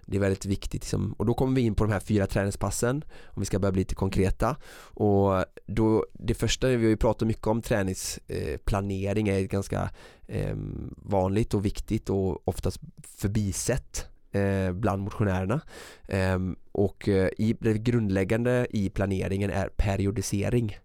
[0.06, 1.12] det är väldigt viktigt liksom.
[1.12, 3.80] och då kommer vi in på de här fyra träningspassen om vi ska börja bli
[3.80, 4.56] lite konkreta.
[4.80, 9.90] Och då det första vi har ju pratat mycket om träningsplanering eh, är ganska
[10.26, 10.56] eh,
[10.96, 12.80] vanligt och viktigt och oftast
[13.18, 15.60] förbisett eh, bland motionärerna.
[16.08, 20.78] Ehm, och eh, i, det grundläggande i planeringen är periodisering.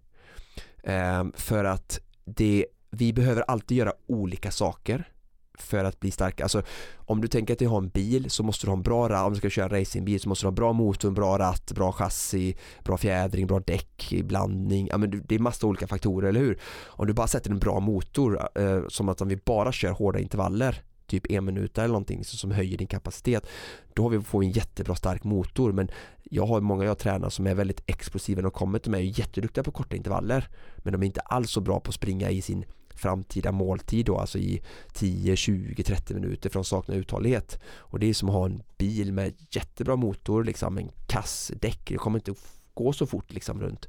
[0.83, 5.09] Ehm, för att det vi behöver alltid göra olika saker
[5.57, 6.43] för att bli starka.
[6.43, 6.63] Alltså
[6.95, 9.25] om du tänker att du har en bil så måste du ha en bra ratt,
[9.25, 11.71] om du ska köra en racingbil så måste du ha bra motor, en bra ratt,
[11.71, 14.87] bra chassi, bra fjädring, bra däck, blandning.
[14.87, 16.59] Ja, men det är massa olika faktorer, eller hur?
[16.85, 20.19] Om du bara sätter en bra motor, eh, som att om vi bara kör hårda
[20.19, 23.47] intervaller typ en minut eller någonting som höjer din kapacitet
[23.93, 25.89] då har vi, får vi en jättebra stark motor men
[26.23, 29.15] jag har många jag tränar som är väldigt explosiva när de kommer till mig och
[29.15, 32.29] är jätteduktiga på korta intervaller men de är inte alls så bra på att springa
[32.29, 32.65] i sin
[32.95, 34.61] framtida måltid då, alltså i
[34.93, 37.59] 10, 20, 30 minuter för de saknar uthållighet.
[37.65, 41.81] Och det är som att ha en bil med jättebra motor, liksom en kass däck,
[41.85, 42.33] det kommer inte
[42.73, 43.87] gå så fort liksom runt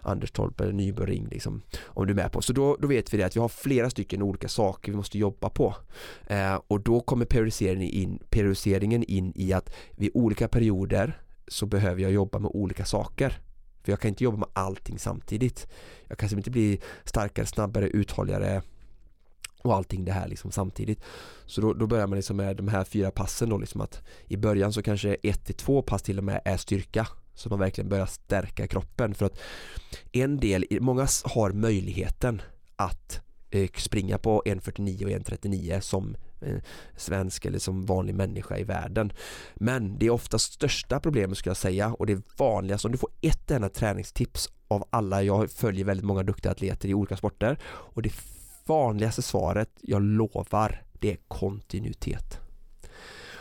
[0.00, 2.42] Anderstorp eller Nybro liksom, om du är med på.
[2.42, 5.18] Så då, då vet vi det att vi har flera stycken olika saker vi måste
[5.18, 5.74] jobba på.
[6.26, 12.02] Eh, och då kommer periodiseringen in, periodiseringen in i att vid olika perioder så behöver
[12.02, 13.40] jag jobba med olika saker.
[13.82, 15.66] För jag kan inte jobba med allting samtidigt.
[16.08, 18.62] Jag kan inte bli starkare, snabbare, uthålligare
[19.62, 21.00] och allting det här liksom samtidigt.
[21.46, 24.36] Så då, då börjar man liksom med de här fyra passen då liksom att i
[24.36, 27.88] början så kanske ett till två pass till och med är styrka så man verkligen
[27.88, 29.38] börjar stärka kroppen för att
[30.12, 32.42] en del, många har möjligheten
[32.76, 33.20] att
[33.50, 36.56] eh, springa på 1.49 och 1.39 som Eh,
[36.96, 39.12] svensk eller som vanlig människa i världen.
[39.54, 43.10] Men det är ofta största problemet skulle jag säga och det vanligaste om du får
[43.20, 48.02] ett enda träningstips av alla, jag följer väldigt många duktiga atleter i olika sporter och
[48.02, 48.12] det
[48.66, 52.41] vanligaste svaret, jag lovar, det är kontinuitet.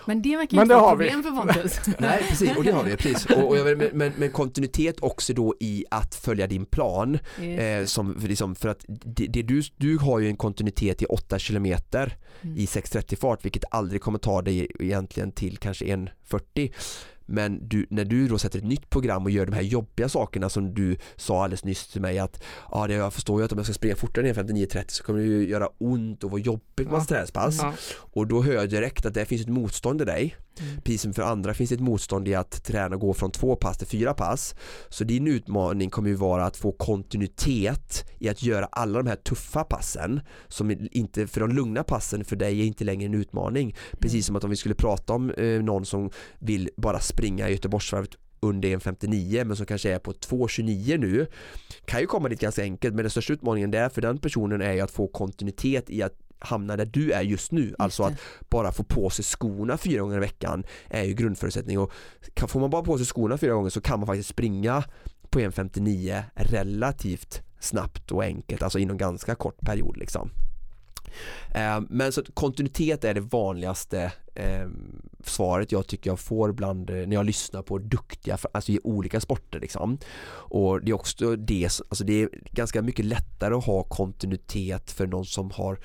[0.06, 1.24] Men det verkar men inte vara problem vi.
[1.24, 1.80] för Pontus.
[2.00, 3.26] Nej, precis, och det har vi precis.
[3.26, 7.20] Och, och jag, men, men, kontinuitet också då i att följa din plan.
[7.42, 11.40] Eh, som, liksom, för att det, det, du, du har ju en kontinuitet i 8
[11.40, 11.78] km mm.
[12.58, 16.72] i 6.30 fart, vilket aldrig kommer ta dig egentligen till kanske 1.40
[17.26, 20.50] men du, när du då sätter ett nytt program och gör de här jobbiga sakerna
[20.50, 23.58] som du sa alldeles nyss till mig att ja, det, jag förstår ju att om
[23.58, 26.92] jag ska springa fortare än 59.30 så kommer det ju göra ont och vara jobbigt
[26.92, 27.06] med ja.
[27.06, 27.58] träningspass.
[27.62, 27.74] Ja.
[27.96, 30.36] Och då hör jag direkt att det finns ett motstånd i dig.
[30.60, 30.82] Mm.
[30.82, 33.56] Precis som för andra finns det ett motstånd i att träna och gå från två
[33.56, 34.56] pass till fyra pass.
[34.90, 39.16] Så din utmaning kommer ju vara att få kontinuitet i att göra alla de här
[39.16, 43.76] tuffa passen som inte, för de lugna passen för dig är inte längre en utmaning.
[44.00, 44.24] Precis mm.
[44.24, 48.70] som att om vi skulle prata om eh, någon som vill bara springa Göteborgsvarvet under
[48.70, 51.28] 1.59 men som kanske är på 2.29 nu
[51.86, 54.74] kan ju komma dit ganska enkelt men den största utmaningen där för den personen är
[54.74, 57.62] ju att få kontinuitet i att hamna där du är just nu.
[57.62, 58.14] Just alltså att
[58.50, 61.92] bara få på sig skorna fyra gånger i veckan är ju grundförutsättning och
[62.48, 64.84] får man bara på sig skorna fyra gånger så kan man faktiskt springa
[65.30, 70.30] på 1.59 relativt snabbt och enkelt, alltså inom ganska kort period liksom.
[71.56, 74.68] Eh, men så kontinuitet är det vanligaste eh,
[75.24, 79.20] svaret jag tycker jag får bland eh, när jag lyssnar på duktiga, alltså i olika
[79.20, 79.98] sporter liksom.
[80.28, 85.08] Och det är också det, alltså det är ganska mycket lättare att ha kontinuitet för
[85.08, 85.80] någon som har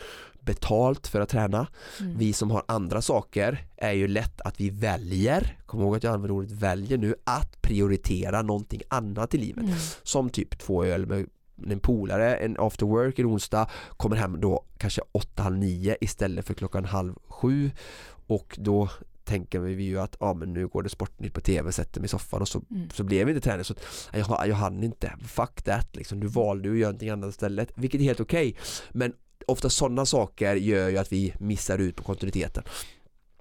[0.47, 1.67] betalt för att träna.
[2.01, 2.19] Mm.
[2.19, 6.15] Vi som har andra saker är ju lätt att vi väljer, kom ihåg att jag
[6.15, 9.65] använder ordet väljer nu, att prioritera någonting annat i livet.
[9.65, 9.77] Mm.
[10.03, 11.27] Som typ två öl med
[11.71, 15.01] en polare en after work en onsdag kommer hem då kanske
[15.37, 17.71] 8-9 istället för klockan halv sju
[18.27, 18.89] och då
[19.25, 22.09] tänker vi ju att ja, men nu går det Sportnytt på tv, sätter mig i
[22.09, 22.91] soffan och så, mm.
[22.91, 23.75] så blev det inte träning så
[24.13, 28.01] jag, jag hann inte, fuck that liksom, du valde att göra någonting annat istället vilket
[28.01, 28.63] är helt okej okay.
[28.93, 29.13] men
[29.47, 32.65] ofta sådana saker gör ju att vi missar ut på kontinuiteten.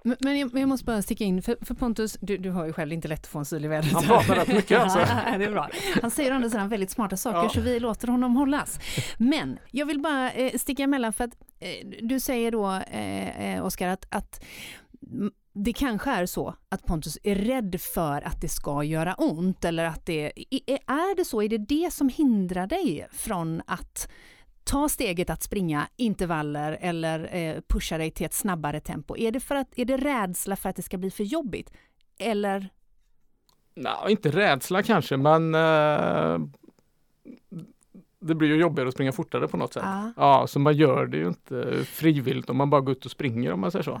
[0.06, 2.72] Men, men jag, jag, måste bara sticka in, för, för Pontus, du, du, har ju
[2.72, 3.92] själv inte lätt att få en syl i vädret.
[3.92, 4.98] Han pratar rätt mycket alltså.
[5.38, 5.70] det är bra.
[6.02, 7.48] Han säger ändå sådana väldigt smarta saker ja.
[7.48, 8.78] så vi låter honom hållas.
[9.18, 13.64] Men jag vill bara eh, sticka emellan för att eh, du säger då eh, eh
[13.64, 14.44] Oskar att, att
[15.52, 19.84] det kanske är så att Pontus är rädd för att det ska göra ont eller
[19.84, 20.32] att det
[20.86, 21.42] är det så?
[21.42, 24.08] Är det det som hindrar dig från att
[24.66, 29.16] ta steget att springa intervaller eller eh, pusha dig till ett snabbare tempo?
[29.16, 31.72] Är det, för att, är det rädsla för att det ska bli för jobbigt?
[32.18, 32.68] Eller?
[33.74, 36.38] Nej, inte rädsla kanske, men eh,
[38.20, 39.82] det blir ju jobbigare att springa fortare på något sätt.
[39.86, 40.12] Ah.
[40.16, 43.52] Ja, så man gör det ju inte frivilligt om man bara går ut och springer
[43.52, 43.92] om man säger så.
[43.92, 44.00] Ah.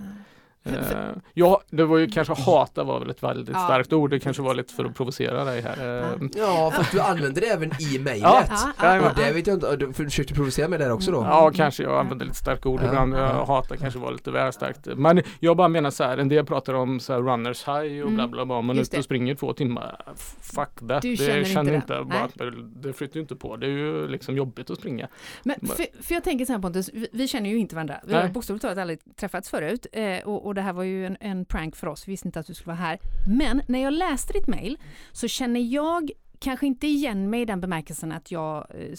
[0.66, 3.64] Eh, ja, det var ju kanske hata var väl ett väldigt ja.
[3.64, 4.10] starkt ord.
[4.10, 6.02] Det kanske var lite för att provocera dig här.
[6.02, 8.22] Eh, ja, fast du använde det även i mejlet.
[8.22, 9.76] Ja, ja, det vet jag inte.
[9.76, 11.18] Du försökte provocera mig där också då?
[11.18, 11.82] Ja, kanske.
[11.82, 13.14] Jag använde lite starka ord ibland.
[13.14, 14.86] Jag hata kanske var lite väl starkt.
[14.96, 18.12] Men jag bara menar så här, en del pratar om så här runners high och
[18.12, 18.60] bla bla bla.
[18.60, 20.00] Man är ute och springer två timmar.
[20.40, 21.02] Fuck that.
[21.02, 22.04] Du det känner inte, inte
[22.36, 23.56] bara, det flyttar inte på.
[23.56, 25.08] Det är ju liksom jobbigt att springa.
[25.42, 28.00] Men för, för jag tänker så här Pontus, vi, vi känner ju inte varandra.
[28.04, 29.86] Vi har bokstavligt talat aldrig träffats förut.
[29.92, 32.40] Eh, och, och det här var ju en, en prank för oss, vi visste inte
[32.40, 32.98] att du skulle vara här.
[33.28, 34.78] Men när jag läste ditt mail
[35.12, 38.98] så känner jag kanske inte igen mig i den bemärkelsen att jag, eh,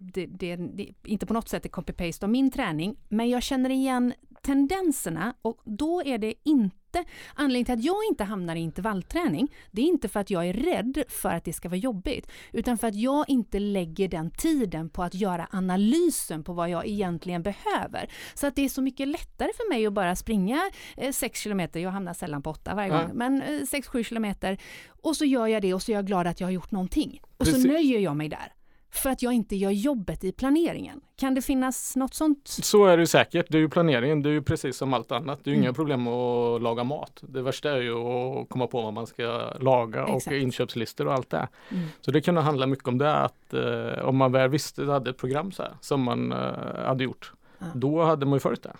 [0.00, 3.70] det, det, det inte på något sätt är copy-paste av min träning, men jag känner
[3.70, 6.79] igen tendenserna och då är det inte
[7.34, 9.54] anledningen till att jag inte hamnar i intervallträning.
[9.70, 12.78] Det är inte för att jag är rädd för att det ska vara jobbigt utan
[12.78, 17.42] för att jag inte lägger den tiden på att göra analysen på vad jag egentligen
[17.42, 18.10] behöver.
[18.34, 20.60] Så att det är så mycket lättare för mig att bara springa
[21.12, 23.14] 6 eh, kilometer, jag hamnar sällan på 8 varje gång, ja.
[23.14, 24.58] men 6-7 eh, kilometer
[25.02, 27.20] och så gör jag det och så är jag glad att jag har gjort någonting.
[27.36, 27.62] Och Precis.
[27.62, 28.52] så nöjer jag mig där
[28.90, 31.00] för att jag inte gör jobbet i planeringen.
[31.16, 32.48] Kan det finnas något sånt?
[32.48, 33.46] Så är det säkert.
[33.48, 35.40] Det är ju planeringen, det är ju precis som allt annat.
[35.44, 35.64] Det är mm.
[35.64, 37.22] inga problem att laga mat.
[37.28, 40.26] Det värsta är ju att komma på vad man ska laga Exakt.
[40.26, 41.48] och inköpslistor och allt det.
[41.70, 41.88] Mm.
[42.00, 45.18] Så det kunde handla mycket om det att eh, om man väl visste, hade ett
[45.18, 46.38] program så här, som man eh,
[46.86, 47.66] hade gjort, ja.
[47.74, 48.72] då hade man ju följt det.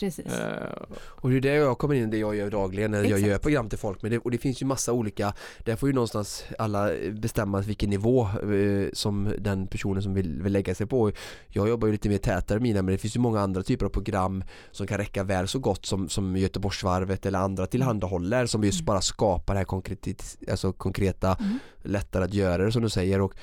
[0.00, 0.26] Precis.
[0.26, 3.20] Uh, och det är det jag kommer in det jag gör dagligen när Exakt.
[3.20, 4.02] jag gör program till folk.
[4.02, 7.90] Men det, och det finns ju massa olika, där får ju någonstans alla bestämma vilken
[7.90, 11.12] nivå uh, som den personen som vill, vill lägga sig på.
[11.48, 13.90] Jag jobbar ju lite mer tätare mina men det finns ju många andra typer av
[13.90, 18.80] program som kan räcka väl så gott som, som Göteborgsvarvet eller andra tillhandahåller som just
[18.80, 18.86] mm.
[18.86, 21.58] bara skapar det här konkret, alltså konkreta, mm.
[21.82, 23.20] lättare att göra det som du säger.
[23.20, 23.34] Och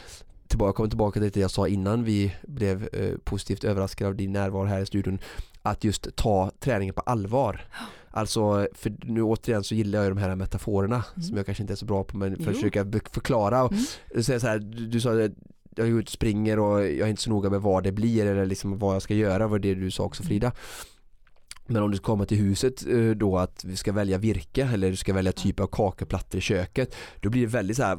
[0.48, 4.34] tillbaka, kommer tillbaka till det jag sa innan vi blev eh, positivt överraskade av din
[4.34, 5.20] närvaro här i studion
[5.62, 7.62] att just ta träningen på allvar.
[8.12, 11.24] Alltså, för nu återigen så gillar jag de här metaforerna mm.
[11.24, 13.72] som jag kanske inte är så bra på men för att försöka förklara och
[14.12, 14.24] mm.
[14.24, 15.32] säga så här, du, sa att
[15.76, 18.26] jag är ute och springer och jag är inte så noga med vad det blir
[18.26, 20.52] eller liksom vad jag ska göra, var det du sa också Frida.
[21.68, 24.96] Men om du kommer till huset eh, då att vi ska välja virke eller du
[24.96, 27.98] ska välja typ av kakeplattor i köket Då blir det väldigt så här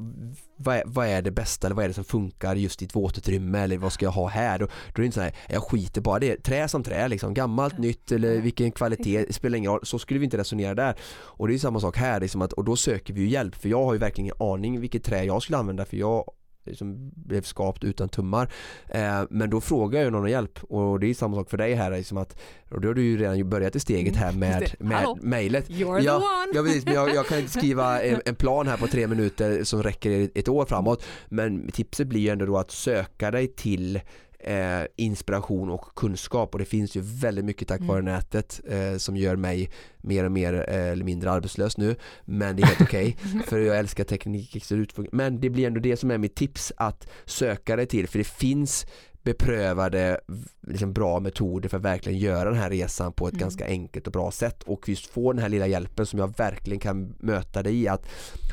[0.57, 2.97] vad är, vad är det bästa eller vad är det som funkar just i ett
[2.97, 4.59] våtutrymme eller vad ska jag ha här?
[4.59, 7.35] Då, då är det inte så här, jag skiter bara det, trä som trä liksom,
[7.35, 10.95] gammalt, nytt eller vilken kvalitet, spelar ingen roll, så skulle vi inte resonera där.
[11.11, 13.55] Och det är samma sak här, liksom att, och då söker vi ju hjälp.
[13.55, 16.25] För jag har ju verkligen ingen aning vilket trä jag skulle använda för jag
[16.75, 18.49] som blev skapt utan tummar.
[18.89, 21.75] Eh, men då frågar jag någon om hjälp och det är samma sak för dig
[21.75, 22.39] här liksom att
[22.71, 25.71] och då har du ju redan börjat i steget här mm, med, med mejlet.
[25.71, 26.53] You're ja, the one!
[26.55, 29.65] Ja, precis, men jag, jag, kan inte skriva en, en, plan här på tre minuter
[29.65, 34.01] som räcker ett år framåt men tipset blir ju ändå då att söka dig till
[34.39, 38.15] eh, inspiration och kunskap och det finns ju väldigt mycket tack vare mm.
[38.15, 42.63] nätet eh, som gör mig mer och mer eh, eller mindre arbetslös nu men det
[42.63, 44.65] är helt okej okay, för jag älskar teknik
[45.13, 48.25] men det blir ändå det som är mitt tips att söka dig till för det
[48.25, 48.87] finns
[49.29, 50.21] beprövade
[50.67, 53.41] liksom bra metoder för att verkligen göra den här resan på ett mm.
[53.41, 54.63] ganska enkelt och bra sätt.
[54.63, 58.07] Och just få den här lilla hjälpen som jag verkligen kan möta dig i att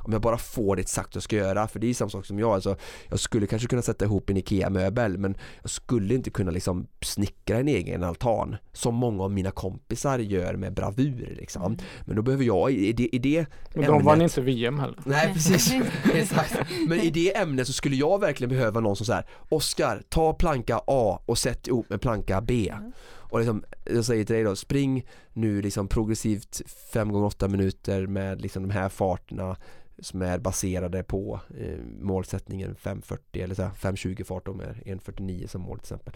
[0.06, 2.40] om jag bara får det exakt jag ska göra för det är samma sak som
[2.40, 2.76] jag alltså
[3.10, 7.58] jag skulle kanske kunna sätta ihop en IKEA-möbel men jag skulle inte kunna liksom snickra
[7.58, 11.64] en egen altan som många av mina kompisar gör med bravur liksom.
[11.64, 11.78] Mm.
[12.06, 15.00] men då behöver jag i det, i det Men de vann inte VM heller.
[15.06, 15.74] Nej precis.
[16.14, 16.58] Exakt.
[16.88, 20.34] Men i det ämnet så skulle jag verkligen behöva någon som säger Oskar ta
[20.66, 22.70] planka A och sätt ihop med planka B.
[22.70, 22.92] Mm.
[23.32, 26.62] Och liksom, jag säger till dig då, spring nu liksom progressivt
[26.94, 29.58] 5 gånger 8 minuter med liksom de här farterna
[30.00, 35.94] som är baserade på eh, målsättningen 540 eller 520 fart med 149 som mål till
[35.94, 36.14] exempel.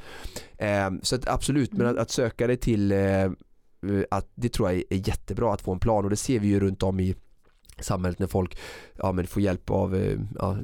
[0.58, 1.86] Eh, så att absolut, mm.
[1.86, 3.32] men att, att, söka dig till eh,
[4.12, 6.60] att det tror jag är jättebra att få en plan och det ser vi ju
[6.60, 7.16] runt om i
[7.82, 8.58] samhället när folk
[8.96, 10.58] ja, men får hjälp av eh, ja,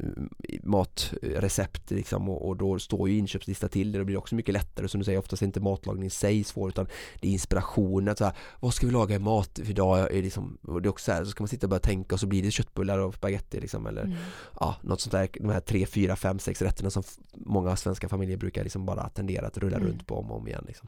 [0.64, 3.98] matrecept liksom, och, och, då står ju inköpslista till det.
[3.98, 6.70] Det blir också mycket lättare som du säger, oftast är inte matlagning i sig svår
[6.70, 6.88] utan
[7.20, 8.16] det är inspirationen.
[8.16, 10.00] Så här, vad ska vi laga i mat idag?
[10.00, 12.16] Är liksom, och det är också så, här, så ska man sitta och börja tänka
[12.16, 14.18] och så blir det köttbullar och spagetti liksom, eller mm.
[14.60, 15.30] ja, något sånt där.
[15.34, 17.04] De här tre, fyra, fem, sex rätterna som
[17.34, 19.90] många svenska familjer brukar liksom bara tendera att rulla mm.
[19.90, 20.64] runt på om och om igen.
[20.68, 20.88] Liksom.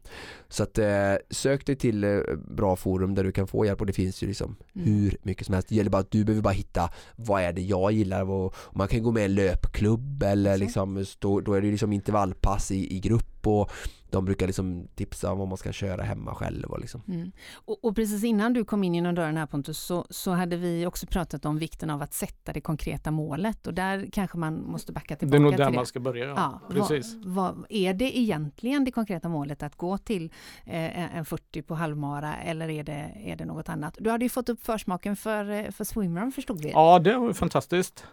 [0.50, 2.20] Så att eh, sök dig till eh,
[2.50, 4.88] bra forum där du kan få hjälp och det finns ju liksom mm.
[4.88, 5.70] hur mycket som helst.
[5.70, 8.88] Det gäller bara att du behöver bara hitta vad är det jag gillar och, man
[8.88, 12.96] kan gå med i en löpklubb eller liksom, då, då är det liksom intervallpass i,
[12.96, 13.72] i grupp och
[14.10, 16.66] de brukar liksom tipsa om vad man ska köra hemma själv.
[16.70, 17.02] Och, liksom.
[17.08, 17.32] Mm.
[17.56, 20.86] och, och, precis innan du kom in genom dörren här Pontus så, så hade vi
[20.86, 24.92] också pratat om vikten av att sätta det konkreta målet och där kanske man måste
[24.92, 25.40] backa tillbaka.
[25.40, 26.26] Det är nog där man ska börja.
[26.26, 26.62] Ja.
[26.70, 27.16] precis.
[27.26, 30.32] Vad, vad, är det egentligen det konkreta målet att gå till
[30.66, 33.98] eh, en 40 på halvmara eller är det, är det något annat?
[34.00, 36.72] Du hade ju fått upp försmaken för, eh, för swimrun förstod vi.
[36.72, 38.06] Ja, det var fantastiskt.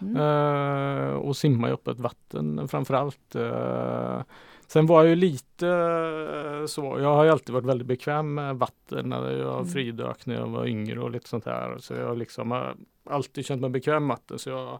[0.00, 0.16] Mm.
[0.16, 3.36] Uh, och simma i öppet vatten framförallt.
[3.36, 4.22] Uh,
[4.72, 8.56] Sen var jag ju lite eh, så, jag har ju alltid varit väldigt bekväm med
[8.56, 9.66] vatten när jag mm.
[9.66, 11.78] fridök när jag var yngre och lite sånt här.
[11.78, 14.38] Så jag liksom har alltid känt mig bekväm med vatten.
[14.38, 14.78] Så jag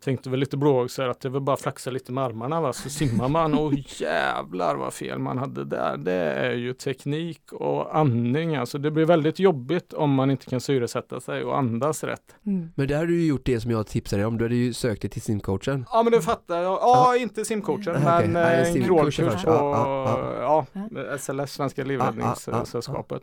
[0.00, 2.72] tänkte väl lite blåögdsar att det var bara flaxa lite med armarna va?
[2.72, 5.96] så simmar man och jävlar vad fel man hade där.
[5.96, 8.78] Det är ju teknik och andning alltså.
[8.78, 12.34] Det blir väldigt jobbigt om man inte kan syresätta sig och andas rätt.
[12.46, 12.70] Mm.
[12.74, 14.38] Men där har du ju gjort det som jag tipsade dig om.
[14.38, 15.86] Du hade ju sökt dig till simcoachen.
[15.92, 16.72] Ja men det fattar jag.
[16.72, 17.16] Ja, ja.
[17.16, 18.78] inte simcoachen men okay.
[18.78, 23.22] en crawlkurs på ja, ja, SLS, Svenska Livräddningssällskapet.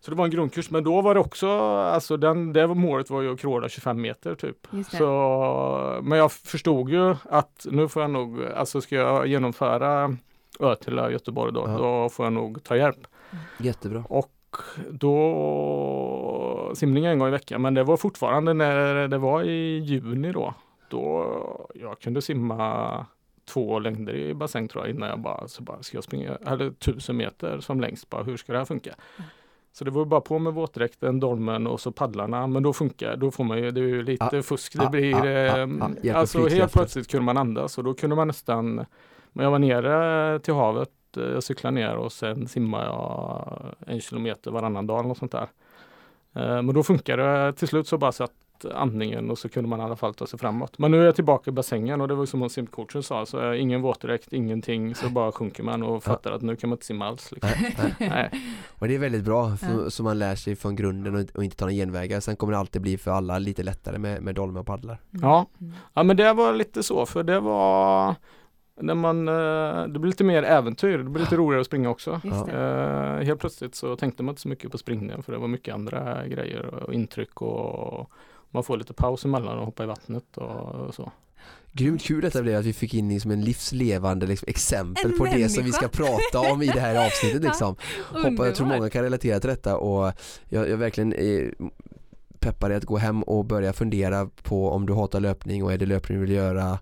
[0.00, 3.10] Så det var en grundkurs, men då var det också, alltså den, det var målet
[3.10, 4.66] var ju att crawla 25 meter typ.
[4.90, 10.16] Så, men jag förstod ju att nu får jag nog, alltså ska jag genomföra
[10.60, 11.78] Ötila Göteborg då, ja.
[11.78, 13.06] då får jag nog ta hjälp.
[13.58, 14.04] Jättebra.
[14.08, 14.56] Och
[14.90, 20.32] då simning en gång i veckan, men det var fortfarande när det var i juni
[20.32, 20.54] då.
[20.90, 21.26] Då
[21.74, 23.06] jag kunde simma
[23.48, 26.70] två längder i bassäng tror jag innan jag bara, så bara ska jag springa, eller
[26.70, 28.94] tusen meter som längst, bara hur ska det här funka?
[29.16, 29.30] Mm.
[29.72, 32.46] Så det var bara på med våtdräkten, dolmen och så paddlarna.
[32.46, 34.72] Men då funkar då får man ju, det är ju lite ah, fusk.
[34.72, 35.14] Det ah, blir,
[36.12, 38.74] ah, alltså helt plötsligt kunde man andas och då kunde man nästan,
[39.32, 44.00] men jag var nere till havet, eh, jag cyklade ner och sen simmade jag en
[44.00, 45.48] kilometer varannan dag eller något sånt där.
[46.34, 48.32] Eh, men då funkar det till slut så bara så att
[48.64, 50.78] andningen och så kunde man i alla fall ta sig framåt.
[50.78, 53.82] Men nu är jag tillbaka i bassängen och det var som simcoachen sa, så ingen
[53.82, 57.32] våtdräkt, ingenting, så bara sjunker man och fattar att nu kan man inte simma alls.
[57.32, 57.50] Liksom.
[57.78, 58.30] Nej, nej.
[58.78, 61.56] Och det är väldigt bra, för, så man lär sig från grunden och, och inte
[61.56, 62.20] ta några genvägar.
[62.20, 64.98] Sen kommer det alltid bli för alla lite lättare med, med dolmar och paddlar.
[65.14, 65.28] Mm.
[65.28, 65.46] Ja.
[65.94, 68.14] ja, men det var lite så, för det var
[68.80, 72.20] när man, eh, det blir lite mer äventyr, det blir lite roligare att springa också.
[72.24, 75.74] Uh, helt plötsligt så tänkte man inte så mycket på springningen för det var mycket
[75.74, 78.10] andra grejer och intryck och
[78.50, 81.12] man får lite paus emellan och hoppa i vattnet och, så.
[81.72, 85.24] Grymt kul detta blev att vi fick in som en livslevande liksom, exempel en på
[85.24, 85.42] människa.
[85.42, 87.42] det som vi ska prata om i det här avsnittet.
[87.48, 87.76] Liksom.
[88.14, 90.12] ja, Hoppa, jag tror många kan relatera till detta och
[90.48, 91.54] jag, jag verkligen är
[92.38, 95.78] peppar dig att gå hem och börja fundera på om du hatar löpning och är
[95.78, 96.78] det löpning du vill göra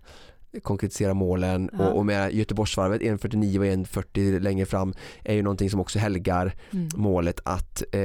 [0.63, 1.87] konkretisera målen ja.
[1.87, 4.93] och, och, med Göteborgsvarvet 1.49 och 1.40 längre fram
[5.23, 6.89] är ju någonting som också helgar mm.
[6.95, 8.01] målet att eh,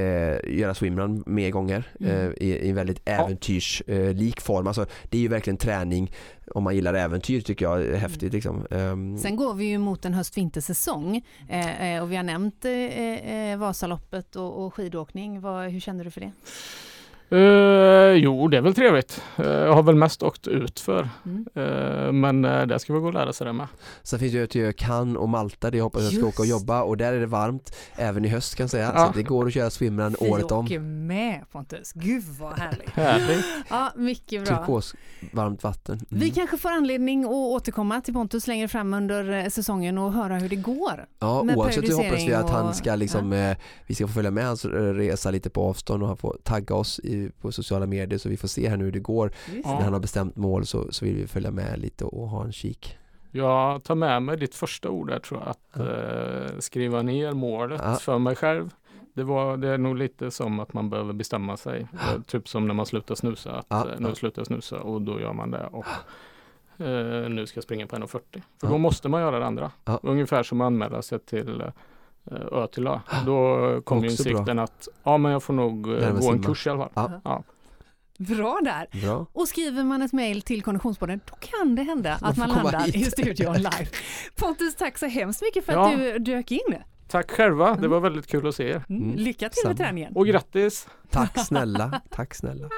[0.59, 2.13] göra swimrun mer gånger mm.
[2.13, 4.67] eh, i, i en väldigt äventyrslik eh, form.
[4.67, 6.13] Alltså, det är ju verkligen träning
[6.55, 8.23] om man gillar äventyr tycker jag är häftigt.
[8.23, 8.33] Mm.
[8.33, 8.67] Liksom.
[8.71, 9.19] Um.
[9.19, 14.37] Sen går vi ju mot en höst-vintersäsong eh, eh, och vi har nämnt eh, Vasaloppet
[14.37, 15.41] och, och skidåkning.
[15.41, 16.33] Vad, hur känner du för det?
[17.33, 19.23] Uh, jo, det är väl trevligt.
[19.39, 21.09] Uh, jag har väl mest åkt ut för.
[21.25, 21.47] Mm.
[21.57, 23.67] Uh, men uh, det ska vi gå och lära sig det med.
[24.03, 26.83] Sen finns det ju Cannes och Malta där jag hoppas jag ska åka och jobba
[26.83, 28.93] och där är det varmt även i höst kan jag säga.
[28.95, 29.07] Ja.
[29.07, 30.65] Så det går att köra swimrun året om.
[30.65, 31.93] Vi åker med Pontus.
[31.93, 32.91] Gud vad härligt.
[32.91, 33.45] härligt.
[33.71, 34.57] Ja, mycket bra.
[34.57, 34.95] Turkos
[35.33, 35.95] varmt vatten.
[35.95, 36.07] Mm.
[36.09, 40.49] Vi kanske får anledning att återkomma till Pontus längre fram under säsongen och höra hur
[40.49, 41.07] det går.
[41.19, 43.55] Ja, oavsett så hoppas vi att han ska liksom, ja.
[43.87, 46.99] vi ska få följa med hans resa lite på avstånd och han får tagga oss
[46.99, 49.33] i på sociala medier så vi får se här nu hur det går.
[49.65, 52.53] När han har bestämt mål så, så vill vi följa med lite och ha en
[52.53, 52.99] kik.
[53.31, 55.83] Jag tar med mig ditt första ord där tror jag, att ja.
[55.83, 57.95] eh, skriva ner målet ja.
[57.95, 58.71] för mig själv.
[59.15, 61.87] Det, var, det är nog lite som att man behöver bestämma sig.
[61.93, 62.23] Ja.
[62.27, 63.51] Typ som när man slutar snusa.
[63.53, 63.89] Att, ja.
[63.93, 65.69] Eh, nu slutar jag snusa och då gör man det.
[65.73, 65.87] Och,
[66.85, 68.43] eh, nu ska jag springa på 1,40.
[68.61, 69.71] För då måste man göra det andra.
[70.03, 71.73] Ungefär som att anmäla sig till Eh,
[72.31, 73.03] Ötila.
[73.27, 74.65] Då kom insikten bra.
[74.65, 77.11] att ja men jag får nog eh, gå en kurs i alla fall.
[77.15, 77.21] Ja.
[77.25, 77.43] Ja.
[78.19, 79.01] Bra där!
[79.01, 79.27] Bra.
[79.33, 82.97] Och skriver man ett mejl till Konditionspodden då kan det hända att man landar hit.
[82.97, 83.87] i studion live.
[84.37, 85.93] Pontus, tack så hemskt mycket för ja.
[85.93, 86.75] att du dök in.
[87.09, 88.85] Tack själva, det var väldigt kul att se er.
[88.89, 89.03] Mm.
[89.03, 89.17] mm.
[89.17, 90.13] Lycka till med träningen!
[90.17, 90.89] Och grattis!
[91.11, 92.69] Tack snälla, tack snälla!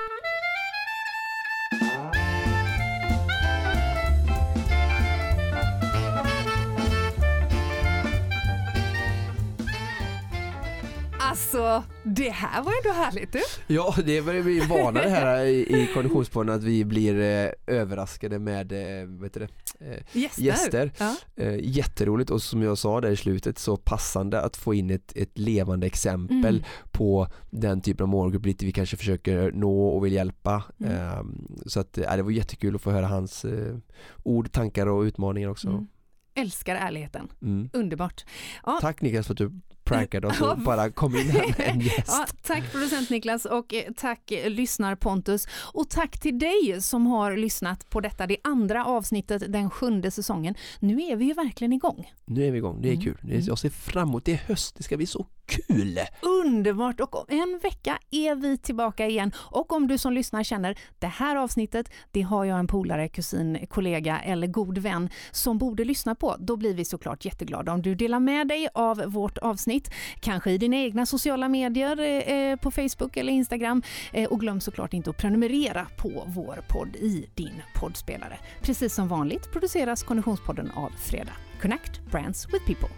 [11.55, 13.41] Alltså, det här var ändå härligt du.
[13.67, 18.39] Ja, det börjar bli vana det här i, i Konditionspodden att vi blir eh, överraskade
[18.39, 19.49] med eh, vet det,
[19.81, 20.43] eh, gäster.
[20.43, 20.93] gäster.
[20.99, 21.17] Ja.
[21.37, 25.13] Eh, jätteroligt och som jag sa där i slutet så passande att få in ett,
[25.17, 26.65] ett levande exempel mm.
[26.91, 30.65] på den typen av målgrupp lite vi kanske försöker nå och vill hjälpa.
[30.81, 30.93] Mm.
[30.93, 33.77] Ehm, så att eh, det var jättekul att få höra hans eh,
[34.23, 35.69] ord, tankar och utmaningar också.
[35.69, 35.87] Mm
[36.35, 37.29] älskar ärligheten.
[37.43, 37.71] Mm.
[37.73, 38.25] Underbart.
[38.67, 38.79] Ja.
[38.81, 42.05] Tack Niklas för att du prankade oss och bara kom in här med en gäst.
[42.07, 47.07] Ja, tack producent Niklas och eh, tack eh, lyssnar Pontus och tack till dig som
[47.07, 50.55] har lyssnat på detta, det andra avsnittet den sjunde säsongen.
[50.80, 52.12] Nu är vi ju verkligen igång.
[52.24, 53.05] Nu är vi igång, det är mm.
[53.05, 53.18] kul.
[53.22, 53.41] Mm.
[53.41, 55.99] Jag ser fram emot, det är höst, det ska bli så kul!
[56.22, 60.78] Underbart och om en vecka är vi tillbaka igen och om du som lyssnar känner
[60.99, 65.85] det här avsnittet, det har jag en polare, kusin, kollega eller god vän som borde
[65.85, 69.74] lyssna på, då blir vi såklart jätteglada om du delar med dig av vårt avsnitt
[69.75, 73.83] avsnitt, kanske i dina egna sociala medier eh, eh, på Facebook eller Instagram.
[74.12, 78.39] Eh, och glöm såklart inte att prenumerera på vår podd i din poddspelare.
[78.62, 81.33] Precis som vanligt produceras Konditionspodden av Fredag.
[81.61, 82.89] Connect Brands with People.